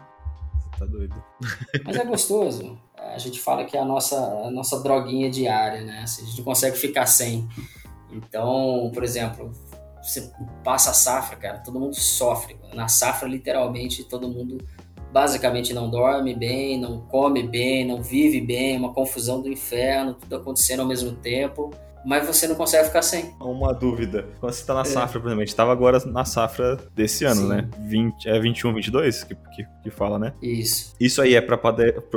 [0.60, 1.24] Você tá doido.
[1.84, 2.78] Mas é gostoso.
[2.96, 6.02] A gente fala que é a nossa, a nossa droguinha diária, né?
[6.02, 7.48] a gente não consegue ficar sem.
[8.10, 9.52] Então, por exemplo,
[10.04, 10.30] você
[10.62, 12.56] passa a safra, cara, todo mundo sofre.
[12.74, 14.58] Na safra, literalmente, todo mundo
[15.12, 20.36] basicamente não dorme bem, não come bem, não vive bem, uma confusão do inferno, tudo
[20.36, 21.70] acontecendo ao mesmo tempo.
[22.04, 23.34] Mas você não consegue ficar sem.
[23.40, 24.28] Uma dúvida.
[24.38, 24.84] Quando você está na é.
[24.84, 27.48] safra, por exemplo, a gente estava agora na safra desse ano, Sim.
[27.48, 27.70] né?
[27.80, 30.34] 20, é 21, 22 que, que, que fala, né?
[30.42, 30.94] Isso.
[31.00, 31.58] Isso aí é para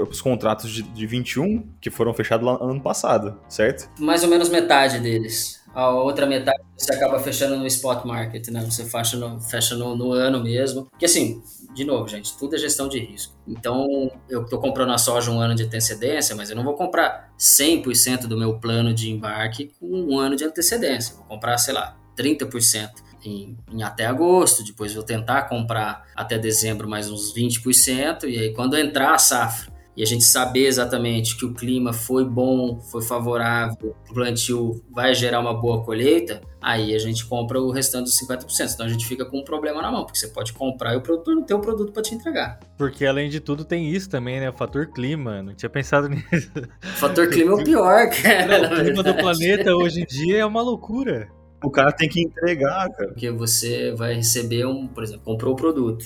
[0.04, 3.90] os contratos de, de 21 que foram fechados lá ano passado, certo?
[3.98, 8.66] Mais ou menos metade deles a outra metade você acaba fechando no spot market, né?
[8.66, 10.86] Você fecha no, fecha no, no ano mesmo.
[10.86, 11.40] Porque assim,
[11.76, 13.36] de novo, gente, tudo é gestão de risco.
[13.48, 17.32] Então, eu estou comprando a soja um ano de antecedência, mas eu não vou comprar
[17.38, 21.16] 100% do meu plano de embarque com um ano de antecedência.
[21.16, 22.90] Vou comprar, sei lá, 30%
[23.24, 28.54] em, em até agosto, depois vou tentar comprar até dezembro mais uns 20%, e aí
[28.54, 33.02] quando entrar a safra e a gente saber exatamente que o clima foi bom, foi
[33.02, 38.22] favorável, o plantio vai gerar uma boa colheita, aí a gente compra o restante dos
[38.22, 38.74] 50%.
[38.76, 41.02] Então a gente fica com um problema na mão, porque você pode comprar e o
[41.02, 42.60] produtor não tem o produto para te entregar.
[42.78, 44.52] Porque além de tudo tem isso também, né?
[44.52, 45.42] O fator clima.
[45.42, 46.52] Não tinha pensado nisso.
[46.84, 48.76] O fator clima é o pior, cara.
[48.76, 51.28] o clima do planeta hoje em dia é uma loucura.
[51.64, 53.10] O cara tem que entregar, cara.
[53.10, 56.06] Porque você vai receber um, por exemplo, comprou o produto.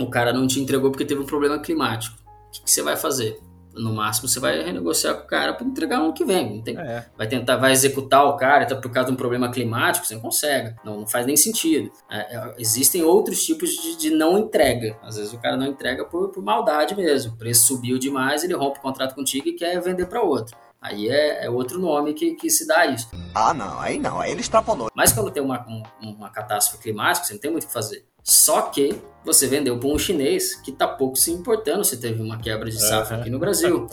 [0.00, 2.18] O cara não te entregou porque teve um problema climático
[2.50, 3.40] o que, que, você vai fazer?
[3.72, 6.60] No máximo, você vai renegociar com o cara para entregar ano que vem.
[6.60, 7.06] Tem, é.
[7.16, 10.20] Vai tentar, vai executar o cara, então, por causa de um problema climático, você não
[10.20, 10.74] consegue.
[10.84, 11.88] Não, não faz nem sentido.
[12.10, 14.98] É, é, existem outros tipos de, de, não entrega.
[15.02, 17.34] Às vezes o cara não entrega por, por maldade mesmo.
[17.34, 20.56] O preço subiu demais, ele rompe o contrato contigo e quer vender para outro.
[20.80, 23.08] Aí é, é, outro nome que, que se dá isso.
[23.34, 24.90] Ah, não, aí não, aí ele extrapolou.
[24.94, 28.06] Mas quando tem uma, um, uma catástrofe climática, você não tem muito o que fazer.
[28.22, 32.38] Só que você vendeu para um chinês que está pouco se importando se teve uma
[32.38, 33.86] quebra de safra aqui no Brasil.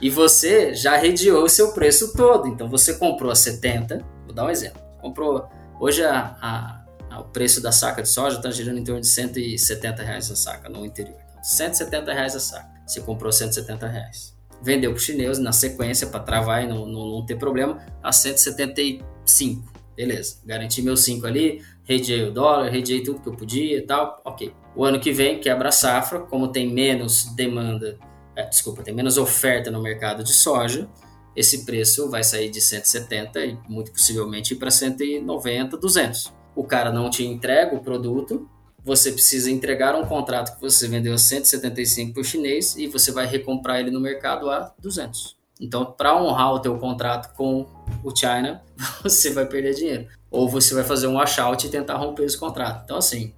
[0.00, 2.48] E você já redeou o seu preço todo.
[2.48, 4.80] Então você comprou a 70, vou dar um exemplo.
[5.00, 5.46] Comprou.
[5.78, 9.08] Hoje a, a, a, o preço da saca de soja está girando em torno de
[9.08, 11.18] 170 reais a saca no interior.
[11.30, 12.70] Então, 170 reais a saca.
[12.86, 14.34] Você comprou 170 reais.
[14.62, 18.12] Vendeu para o chinês na sequência para travar e não, não, não ter problema a
[18.12, 19.79] 175.
[19.96, 24.20] Beleza, garanti meus 5 ali, rediei o dólar, rediei tudo que eu podia e tal,
[24.24, 24.52] ok.
[24.74, 27.98] O ano que vem quebra a safra, como tem menos demanda,
[28.36, 30.88] é, desculpa, tem menos oferta no mercado de soja,
[31.34, 36.32] esse preço vai sair de 170 e muito possivelmente ir para 190, 200.
[36.56, 38.48] O cara não te entrega o produto,
[38.82, 43.12] você precisa entregar um contrato que você vendeu a 175 para o chinês e você
[43.12, 45.39] vai recomprar ele no mercado a 200.
[45.60, 47.66] Então, para honrar o teu contrato com
[48.02, 48.62] o China,
[49.02, 50.06] você vai perder dinheiro.
[50.30, 52.82] Ou você vai fazer um washout e tentar romper esse contrato.
[52.84, 53.34] Então, assim,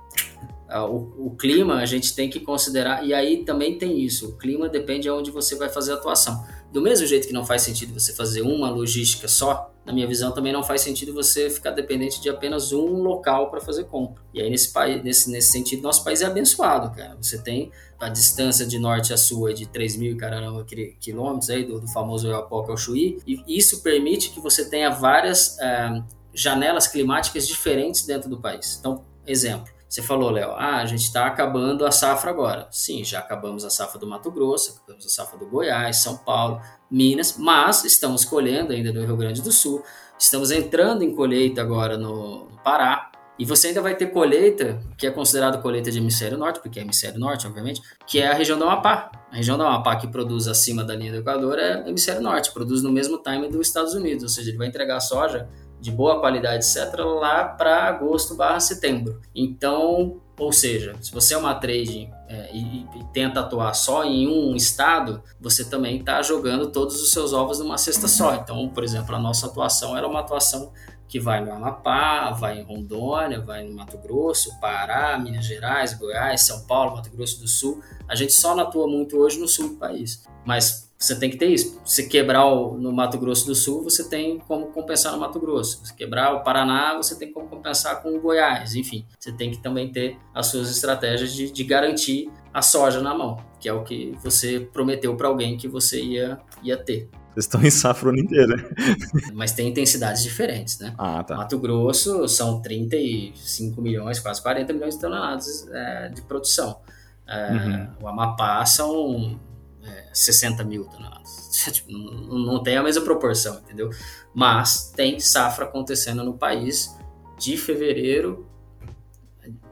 [0.81, 4.68] o, o, clima a gente tem que considerar, e aí também tem isso, o clima
[4.68, 6.45] depende de onde você vai fazer a atuação.
[6.73, 10.33] Do mesmo jeito que não faz sentido você fazer uma logística só, na minha visão
[10.33, 14.23] também não faz sentido você ficar dependente de apenas um local para fazer compra.
[14.33, 17.16] E aí nesse, país, nesse, nesse sentido, nosso país é abençoado, cara.
[17.20, 17.70] Você tem
[18.03, 20.67] a distância de norte a sul é de 3 mil caramba
[20.99, 25.57] quilômetros aí, do, do famoso Oiapoque ao Chuí, e isso permite que você tenha várias
[25.59, 28.77] uh, janelas climáticas diferentes dentro do país.
[28.81, 32.67] Então, exemplo, você falou, Léo, ah, a gente está acabando a safra agora.
[32.73, 36.61] Sim, já acabamos a safra do Mato Grosso, acabamos a safra do Goiás, São Paulo,
[36.91, 39.85] Minas, mas estamos colhendo ainda no Rio Grande do Sul,
[40.19, 43.12] estamos entrando em colheita agora no, no Pará,
[43.43, 46.82] e você ainda vai ter colheita, que é considerada colheita de hemisfério norte, porque é
[46.82, 49.11] hemisfério norte, obviamente, que é a região do Amapá.
[49.32, 52.84] A região do Amapá que produz acima da linha do Equador é hemisfério norte, produz
[52.84, 55.49] no mesmo time dos Estados Unidos, ou seja, ele vai entregar soja
[55.80, 59.20] de boa qualidade, etc., lá para agosto barra setembro.
[59.34, 64.28] Então, ou seja, se você é uma trading é, e, e, tenta atuar só em
[64.28, 68.36] um estado, você também está jogando todos os seus ovos numa cesta só.
[68.36, 70.72] Então, por exemplo, a nossa atuação era uma atuação
[71.13, 76.41] que vai no Amapá, vai em Rondônia, vai no Mato Grosso, Pará, Minas Gerais, Goiás,
[76.41, 77.83] São Paulo, Mato Grosso do Sul.
[78.09, 80.25] A gente só não atua muito hoje no sul do país.
[80.43, 81.81] Mas você tem que ter isso.
[81.85, 85.85] Se quebrar o, no Mato Grosso do Sul, você tem como compensar no Mato Grosso.
[85.85, 88.77] Se quebrar o Paraná, você tem como compensar com o Goiás.
[88.77, 93.15] Enfim, você tem que também ter as suas estratégias de, de garantir a soja na
[93.15, 97.09] mão, que é o que você prometeu para alguém que você ia, ia ter.
[97.35, 98.71] Vocês estão em safra o ano inteiro.
[99.35, 100.95] Mas tem intensidades diferentes, né?
[100.99, 101.37] Ah, tá.
[101.37, 106.79] Mato Grosso são 35 milhões, quase 40 milhões de toneladas é, de produção.
[107.27, 107.89] É, uhum.
[108.03, 109.41] O Amapá são
[109.83, 111.43] é, 60 mil toneladas.
[111.72, 113.91] Tipo, não, tem a mesma proporção, entendeu?
[114.35, 116.97] Mas tem safra acontecendo no país
[117.39, 118.49] de fevereiro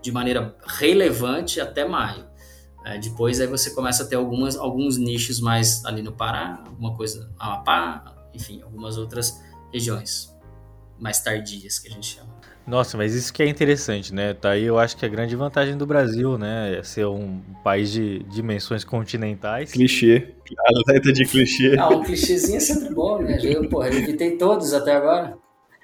[0.03, 2.29] de maneira relevante até maio.
[2.85, 6.97] É, depois aí você começa a ter algumas, alguns nichos mais ali no Pará, alguma
[6.97, 9.41] coisa Amapá, enfim, algumas outras
[9.73, 10.35] regiões
[10.99, 12.30] mais tardias que a gente chama.
[12.67, 14.35] Nossa, mas isso que é interessante, né?
[14.35, 16.79] Tá aí eu acho que a grande vantagem do Brasil, né?
[16.79, 19.73] É ser um país de dimensões continentais.
[19.73, 20.35] Clichê.
[20.81, 21.77] Atleta de clichê.
[21.79, 23.39] Ah, um clichêzinho é sempre bom, né?
[23.43, 25.37] Eu, porra, evitei todos até agora.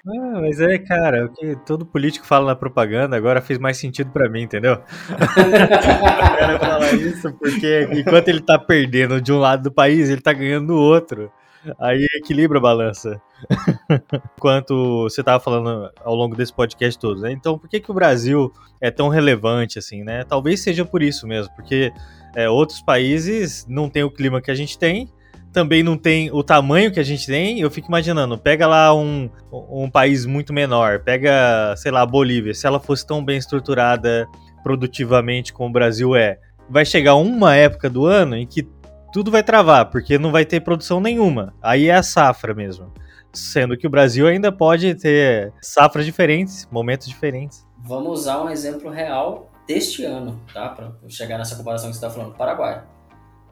[0.07, 4.09] Ah, mas é, cara, o que todo político fala na propaganda agora fez mais sentido
[4.11, 4.75] para mim, entendeu?
[5.11, 10.21] o cara fala isso porque enquanto ele tá perdendo de um lado do país, ele
[10.21, 11.29] tá ganhando do outro.
[11.77, 13.21] Aí equilibra a balança.
[14.39, 17.31] Quanto você estava falando ao longo desse podcast todo, né?
[17.31, 20.23] Então, por que, que o Brasil é tão relevante assim, né?
[20.23, 21.91] Talvez seja por isso mesmo, porque
[22.35, 25.09] é, outros países não têm o clima que a gente tem,
[25.51, 27.59] também não tem o tamanho que a gente tem.
[27.59, 32.53] Eu fico imaginando, pega lá um, um país muito menor, pega, sei lá, a Bolívia,
[32.53, 34.27] se ela fosse tão bem estruturada
[34.63, 38.67] produtivamente como o Brasil é, vai chegar uma época do ano em que
[39.13, 41.53] tudo vai travar, porque não vai ter produção nenhuma.
[41.61, 42.91] Aí é a safra mesmo.
[43.37, 47.65] Sendo que o Brasil ainda pode ter safras diferentes, momentos diferentes.
[47.85, 50.69] Vamos usar um exemplo real deste ano, tá?
[50.69, 52.35] Para chegar nessa comparação que você está falando.
[52.35, 52.83] Paraguai.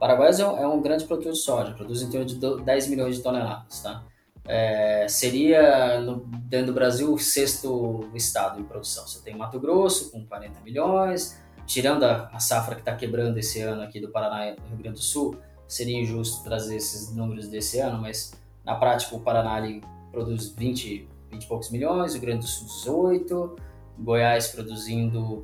[0.00, 3.16] Paraguai é um, é um grande produtor de soja, produz em torno de 10 milhões
[3.16, 4.02] de toneladas, tá?
[4.48, 9.06] É, seria, no, dentro do Brasil, o sexto estado em produção.
[9.06, 13.60] Você tem Mato Grosso com 40 milhões, tirando a, a safra que está quebrando esse
[13.60, 17.48] ano aqui do Paraná e do Rio Grande do Sul, seria injusto trazer esses números
[17.48, 18.34] desse ano, mas
[18.66, 22.66] na prática o Paraná ali produz 20, 20 e poucos milhões, o Grande do Sul
[22.66, 23.56] 18,
[23.98, 25.42] Goiás produzindo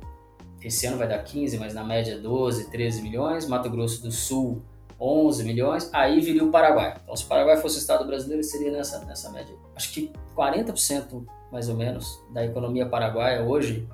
[0.63, 3.47] esse ano vai dar 15, mas na média 12, 13 milhões.
[3.47, 4.61] Mato Grosso do Sul,
[4.99, 5.89] 11 milhões.
[5.93, 6.95] Aí viria o Paraguai.
[7.03, 9.53] Então, se o Paraguai fosse o Estado brasileiro, seria nessa, nessa média.
[9.75, 13.87] Acho que 40% mais ou menos da economia paraguaia hoje,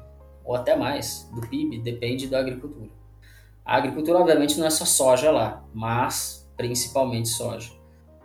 [0.45, 2.89] ou até mais, do PIB, depende da agricultura.
[3.65, 7.71] A agricultura, obviamente, não é só soja lá, mas principalmente soja.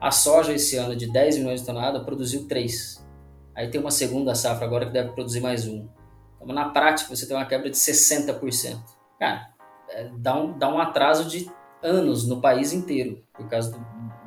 [0.04, 3.02] A soja, esse ano, de 10 milhões de toneladas, produziu 3.
[3.56, 5.88] Aí tem uma segunda safra agora que deve produzir mais um.
[6.36, 8.78] Então, na prática, você tem uma quebra de 60%.
[9.18, 9.48] Cara,
[9.88, 11.50] é, dá, um, dá um atraso de
[11.82, 13.78] anos no país inteiro por causa do,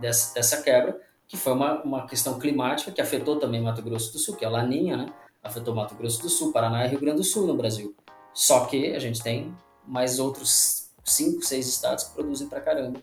[0.01, 4.17] dessa, dessa quebra, que foi uma, uma questão climática que afetou também Mato Grosso do
[4.17, 5.13] Sul, que é a Laninha, né?
[5.43, 7.95] Afetou Mato Grosso do Sul, Paraná e Rio Grande do Sul no Brasil.
[8.33, 9.55] Só que a gente tem
[9.85, 12.99] mais outros cinco, seis estados que produzem pra caramba,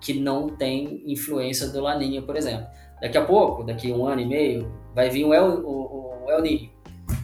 [0.00, 2.66] que não tem influência do Laninha, por exemplo.
[3.00, 6.30] Daqui a pouco, daqui a um ano e meio, vai vir o El, o, o
[6.30, 6.70] El Ninho.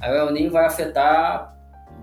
[0.00, 1.56] Aí o El Ninho vai afetar,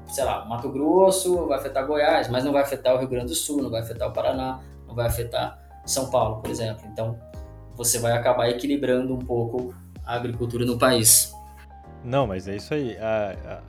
[0.07, 3.35] sei lá, Mato Grosso, vai afetar Goiás, mas não vai afetar o Rio Grande do
[3.35, 6.83] Sul, não vai afetar o Paraná, não vai afetar São Paulo, por exemplo.
[6.91, 7.17] Então,
[7.75, 9.73] você vai acabar equilibrando um pouco
[10.05, 11.33] a agricultura no país.
[12.03, 12.97] Não, mas é isso aí.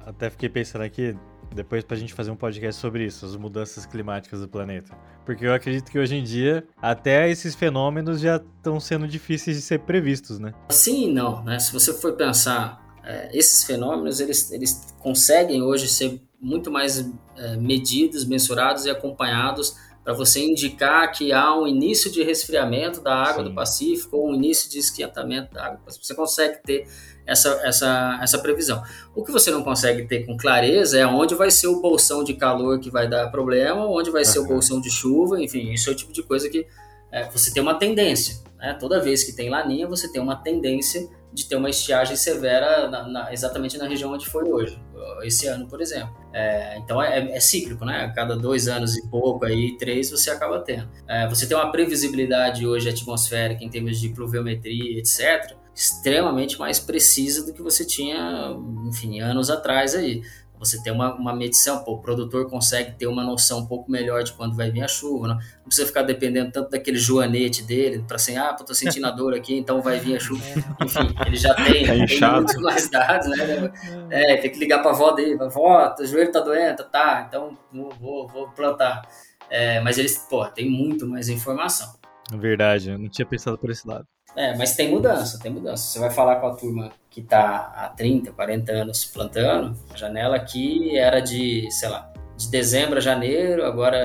[0.07, 1.17] até fiquei pensando aqui,
[1.55, 4.97] depois pra gente fazer um podcast sobre isso, as mudanças climáticas do planeta.
[5.25, 9.62] Porque eu acredito que hoje em dia até esses fenômenos já estão sendo difíceis de
[9.62, 10.53] ser previstos, né?
[10.70, 11.59] Sim e não, né?
[11.59, 17.57] Se você for pensar é, esses fenômenos eles, eles conseguem hoje ser muito mais é,
[17.57, 23.45] medidos, mensurados e acompanhados para você indicar que há um início de resfriamento da água
[23.45, 23.49] Sim.
[23.49, 25.81] do Pacífico ou um início de esquentamento da água.
[25.87, 26.89] Você consegue ter
[27.27, 28.83] essa, essa, essa previsão.
[29.14, 32.35] O que você não consegue ter com clareza é onde vai ser o bolsão de
[32.35, 35.93] calor que vai dar problema, onde vai ser o bolsão de chuva, enfim, isso é
[35.93, 36.66] o tipo de coisa que
[37.11, 38.43] é, você tem uma tendência.
[38.59, 38.77] Né?
[38.79, 43.09] Toda vez que tem laninha, você tem uma tendência de ter uma estiagem severa na,
[43.09, 44.79] na, exatamente na região onde foi hoje,
[45.23, 46.14] esse ano, por exemplo.
[46.33, 48.05] É, então é, é, cíclico, né?
[48.05, 50.89] A cada dois anos e pouco, aí três, você acaba tendo.
[51.09, 57.47] É, você tem uma previsibilidade hoje atmosférica em termos de pluviometria, etc., extremamente mais precisa
[57.47, 58.55] do que você tinha,
[58.87, 60.23] enfim, anos atrás aí
[60.64, 64.23] você tem uma, uma medição, pô, o produtor consegue ter uma noção um pouco melhor
[64.23, 68.05] de quando vai vir a chuva, não, não precisa ficar dependendo tanto daquele joanete dele,
[68.07, 70.41] para assim, ah, pô, tô sentindo a dor aqui, então vai vir a chuva.
[70.81, 73.73] Enfim, ele já tem, tá tem muito mais dados, né?
[74.09, 77.59] É, tem que ligar para a avó dele, avó, o joelho tá doendo, tá, então
[78.01, 79.03] vou, vou plantar.
[79.51, 81.93] É, mas eles, pô, tem muito mais informação.
[82.31, 84.07] Verdade, eu não tinha pensado por esse lado.
[84.37, 85.85] É, mas tem mudança, tem mudança.
[85.85, 90.37] Você vai falar com a turma que está há 30, 40 anos plantando, a janela
[90.37, 93.99] aqui era de, sei lá, de dezembro a janeiro, agora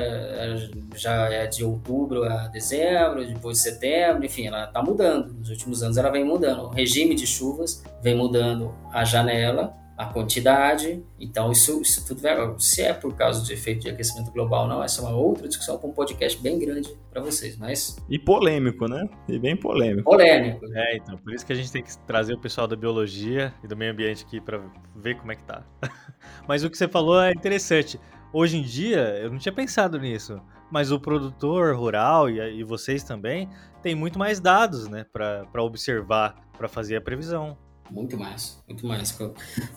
[0.95, 5.33] já é de outubro a dezembro, depois de setembro, enfim, ela está mudando.
[5.33, 6.63] Nos últimos anos ela vem mudando.
[6.63, 11.03] O regime de chuvas vem mudando a janela a quantidade.
[11.19, 12.37] Então, isso, isso tudo vai.
[12.59, 15.79] Se é por causa do efeito de aquecimento global, não, essa é uma outra discussão
[15.79, 17.57] para um podcast bem grande para vocês.
[17.57, 17.97] Mas.
[18.07, 19.09] E polêmico, né?
[19.27, 20.09] E bem polêmico.
[20.09, 20.65] Polêmico.
[20.73, 23.67] É, então, por isso que a gente tem que trazer o pessoal da biologia e
[23.67, 24.61] do meio ambiente aqui para
[24.95, 25.63] ver como é que tá.
[26.47, 27.99] mas o que você falou é interessante.
[28.31, 30.39] Hoje em dia, eu não tinha pensado nisso,
[30.69, 33.49] mas o produtor rural e, e vocês também
[33.81, 37.57] têm muito mais dados, né, para observar, para fazer a previsão.
[37.89, 39.17] Muito mais, muito mais.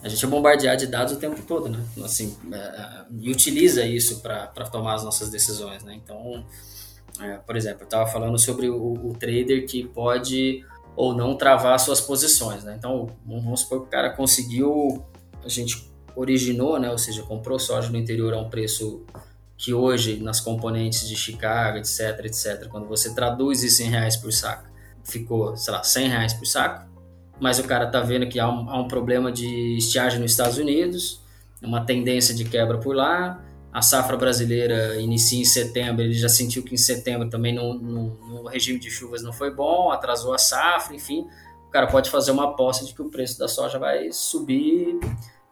[0.03, 1.85] A gente é bombardeado de dados o tempo todo, né?
[2.05, 5.95] Assim, é, é e utiliza isso para tomar as nossas decisões, né?
[5.95, 6.45] Então,
[7.21, 10.65] é, por exemplo, eu estava falando sobre o, o, trader que pode
[10.97, 12.75] ou não travar suas posições, né?
[12.77, 15.05] Então, vamos supor que o cara conseguiu,
[15.45, 16.91] a gente originou, né?
[16.91, 19.05] Ou seja, comprou soja no interior a um preço
[19.57, 24.33] que hoje, nas componentes de Chicago, etc, etc, quando você traduz isso em reais por
[24.33, 24.65] saco,
[25.05, 26.90] ficou, sei lá, 100 reais por saco,
[27.41, 30.59] mas o cara tá vendo que há um, há um problema de estiagem nos Estados
[30.59, 31.23] Unidos,
[31.63, 33.43] uma tendência de quebra por lá.
[33.73, 38.15] A safra brasileira inicia em setembro, ele já sentiu que em setembro também no, no,
[38.29, 41.27] no regime de chuvas não foi bom, atrasou a safra, enfim.
[41.69, 44.99] O cara pode fazer uma aposta de que o preço da soja vai subir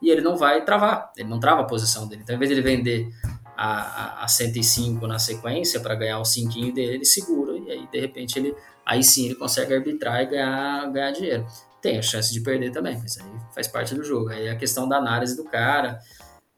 [0.02, 2.22] e ele não vai travar, ele não trava a posição dele.
[2.24, 3.08] Então, em vez de ele vender
[3.56, 7.88] a, a, a 105 na sequência para ganhar o 5 dele, ele segura e aí
[7.90, 11.46] de repente ele aí sim ele consegue arbitrar e ganhar, ganhar dinheiro.
[11.80, 14.30] Tem a chance de perder também, mas aí faz parte do jogo.
[14.30, 16.00] Aí é a questão da análise do cara.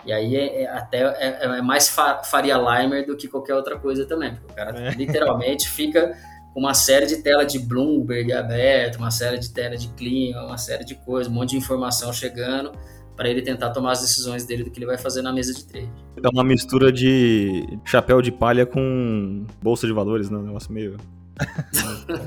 [0.04, 3.78] E aí é, é até é, é mais fa Faria Limer do que qualquer outra
[3.78, 4.90] coisa também, porque o cara é.
[4.92, 6.16] literalmente fica
[6.54, 10.58] com uma série de tela de Bloomberg aberta, uma série de tela de clima, uma
[10.58, 12.72] série de coisas, um monte de informação chegando
[13.14, 15.64] para ele tentar tomar as decisões dele do que ele vai fazer na mesa de
[15.64, 15.90] trade.
[16.22, 20.38] É uma mistura de chapéu de palha com bolsa de valores, né?
[20.38, 20.96] Um negócio meio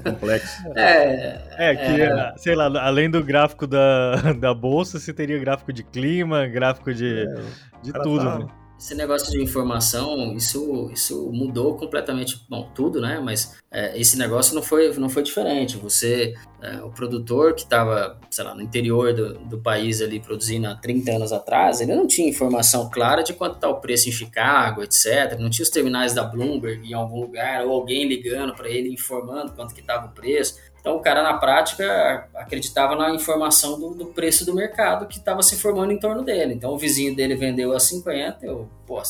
[0.03, 0.63] complexo.
[0.75, 2.33] É, é que, é...
[2.37, 7.27] sei lá, além do gráfico da, da bolsa, você teria gráfico de clima, gráfico de,
[7.27, 7.35] é,
[7.81, 8.25] de tudo.
[8.25, 8.39] Tá...
[8.39, 8.62] Né?
[8.83, 13.17] Esse negócio de informação, isso, isso mudou completamente, bom, tudo, né?
[13.23, 15.77] Mas é, esse negócio não foi, não foi diferente.
[15.77, 20.67] Você, é, o produtor que estava, sei lá, no interior do, do país ali produzindo
[20.67, 24.11] há 30 anos atrás, ele não tinha informação clara de quanto está o preço em
[24.11, 25.39] Chicago, etc.
[25.39, 29.53] Não tinha os terminais da Bloomberg em algum lugar, ou alguém ligando para ele informando
[29.53, 30.57] quanto que estava o preço.
[30.83, 35.41] Então o cara na prática acreditava na informação do, do preço do mercado que estava
[35.41, 36.53] se formando em torno dele.
[36.53, 39.01] Então o vizinho dele vendeu a 50, eu, pô,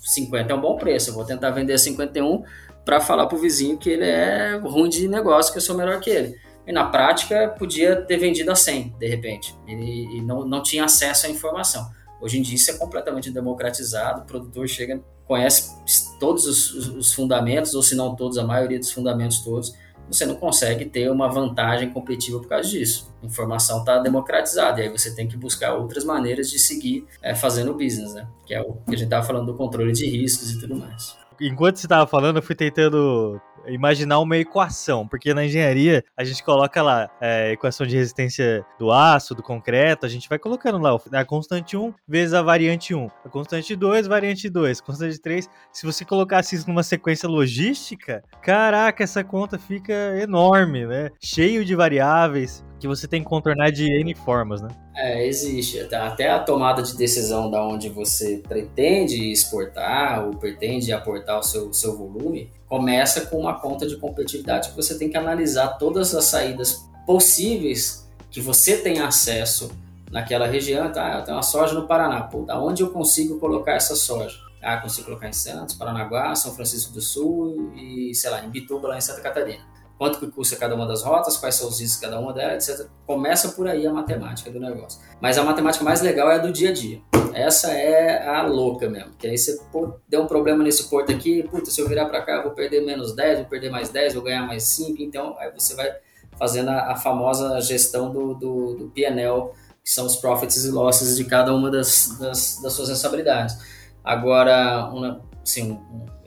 [0.00, 2.42] 50 é um bom preço, eu vou tentar vender a 51
[2.84, 6.10] para falar pro vizinho que ele é ruim de negócio, que eu sou melhor que
[6.10, 6.36] ele.
[6.66, 10.84] E na prática podia ter vendido a 100, de repente, e, e não, não tinha
[10.84, 11.88] acesso à informação.
[12.20, 15.70] Hoje em dia isso é completamente democratizado, o produtor chega, conhece
[16.18, 19.72] todos os, os, os fundamentos, ou se não todos, a maioria dos fundamentos todos,
[20.10, 23.10] você não consegue ter uma vantagem competitiva por causa disso.
[23.22, 27.34] A informação está democratizada e aí você tem que buscar outras maneiras de seguir é,
[27.34, 28.26] fazendo business, né?
[28.44, 31.20] Que é o que a gente estava falando do controle de riscos e tudo mais
[31.40, 36.42] enquanto você estava falando, eu fui tentando imaginar uma equação, porque na engenharia a gente
[36.42, 40.96] coloca lá é, equação de resistência do aço, do concreto, a gente vai colocando lá
[41.12, 45.48] a constante 1 vezes a variante 1, a constante 2, variante 2, constante 3.
[45.72, 51.10] Se você colocasse isso numa sequência logística, caraca, essa conta fica enorme, né?
[51.20, 54.68] Cheio de variáveis que você tem que contornar de N formas, né?
[54.96, 55.78] É, existe.
[55.94, 61.72] Até a tomada de decisão da onde você pretende exportar ou pretende aportar o seu,
[61.72, 66.24] seu volume, começa com uma conta de competitividade que você tem que analisar todas as
[66.24, 69.70] saídas possíveis que você tem acesso
[70.10, 70.90] naquela região.
[70.90, 72.22] Tá, eu tenho uma soja no Paraná.
[72.22, 74.38] Pô, da onde eu consigo colocar essa soja?
[74.62, 78.88] Ah, consigo colocar em Santos, Paranaguá, São Francisco do Sul e, sei lá, em Bituba,
[78.88, 82.00] lá em Santa Catarina quanto que custa cada uma das rotas, quais são os riscos
[82.00, 82.86] de cada uma delas, etc.
[83.06, 84.98] Começa por aí a matemática do negócio.
[85.20, 87.02] Mas a matemática mais legal é a do dia a dia.
[87.34, 89.12] Essa é a louca mesmo.
[89.18, 92.22] Que aí você pô, deu um problema nesse porto aqui, puta, se eu virar para
[92.22, 95.02] cá, vou perder menos 10, vou perder mais 10, vou ganhar mais 5.
[95.02, 95.94] Então, aí você vai
[96.38, 99.50] fazendo a, a famosa gestão do, do, do PNL,
[99.84, 103.54] que são os profits e losses de cada uma das, das, das suas responsabilidades.
[104.02, 105.78] Agora, uma, assim,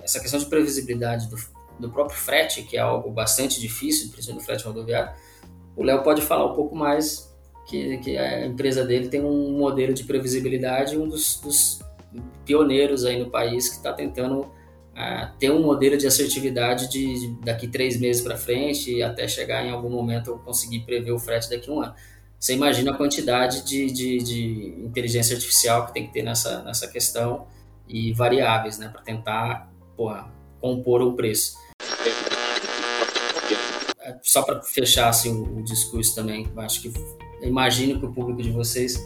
[0.03, 1.37] essa questão de previsibilidade do,
[1.83, 5.13] do próprio frete, que é algo bastante difícil, principalmente no frete rodoviário,
[5.75, 7.31] o Léo pode falar um pouco mais,
[7.67, 11.79] que, que a empresa dele tem um modelo de previsibilidade, um dos, dos
[12.45, 17.27] pioneiros aí no país que está tentando uh, ter um modelo de assertividade de, de
[17.41, 21.49] daqui três meses para frente e até chegar em algum momento conseguir prever o frete
[21.49, 21.93] daqui um ano.
[22.39, 26.87] Você imagina a quantidade de, de, de inteligência artificial que tem que ter nessa, nessa
[26.87, 27.47] questão
[27.87, 30.29] e variáveis, né, para tentar porra,
[30.59, 31.55] compor o preço.
[34.21, 36.93] Só para fechar assim, o, o, discurso também, acho que
[37.41, 38.97] imagino que o público de vocês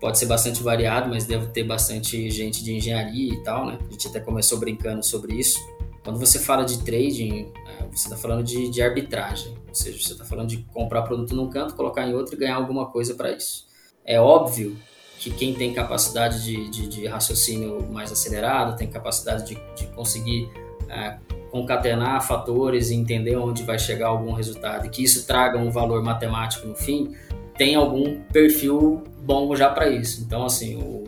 [0.00, 3.78] pode ser bastante variado, mas deve ter bastante gente de engenharia e tal, né?
[3.86, 5.58] A gente até começou brincando sobre isso.
[6.04, 10.12] Quando você fala de trading, é, você está falando de, de, arbitragem, ou seja, você
[10.12, 13.32] está falando de comprar produto num canto, colocar em outro e ganhar alguma coisa para
[13.32, 13.66] isso.
[14.04, 14.78] É óbvio
[15.18, 20.48] que quem tem capacidade de, de, de raciocínio mais acelerado, tem capacidade de, de conseguir
[20.88, 21.18] é,
[21.50, 26.02] concatenar fatores e entender onde vai chegar algum resultado e que isso traga um valor
[26.02, 27.14] matemático no fim,
[27.56, 30.22] tem algum perfil bom já para isso.
[30.22, 31.04] Então, assim, o,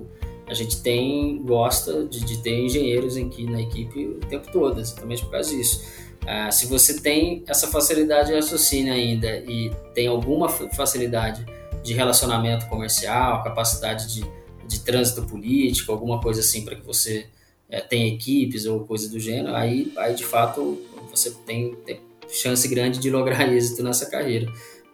[0.49, 5.23] a gente tem, gosta de, de ter engenheiros aqui na equipe o tempo todo, exatamente
[5.23, 5.85] por causa disso.
[6.23, 11.47] Uh, se você tem essa facilidade de raciocínio ainda e tem alguma facilidade
[11.83, 14.25] de relacionamento comercial, capacidade de,
[14.67, 17.27] de trânsito político, alguma coisa assim para que você
[17.71, 20.79] é, tem equipes ou coisa do gênero, aí, aí de fato
[21.11, 24.51] você tem, tem chance grande de lograr êxito nessa carreira,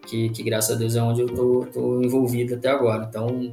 [0.07, 3.07] que, que graças a Deus é onde eu tô, tô envolvido até agora.
[3.09, 3.51] Então,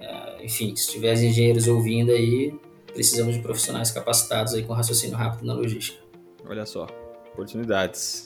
[0.00, 2.54] é, enfim, se tiver engenheiros ouvindo aí,
[2.92, 5.98] precisamos de profissionais capacitados aí com raciocínio rápido na logística.
[6.48, 6.86] Olha só,
[7.32, 8.25] oportunidades.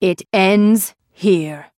[0.00, 1.70] It ends here.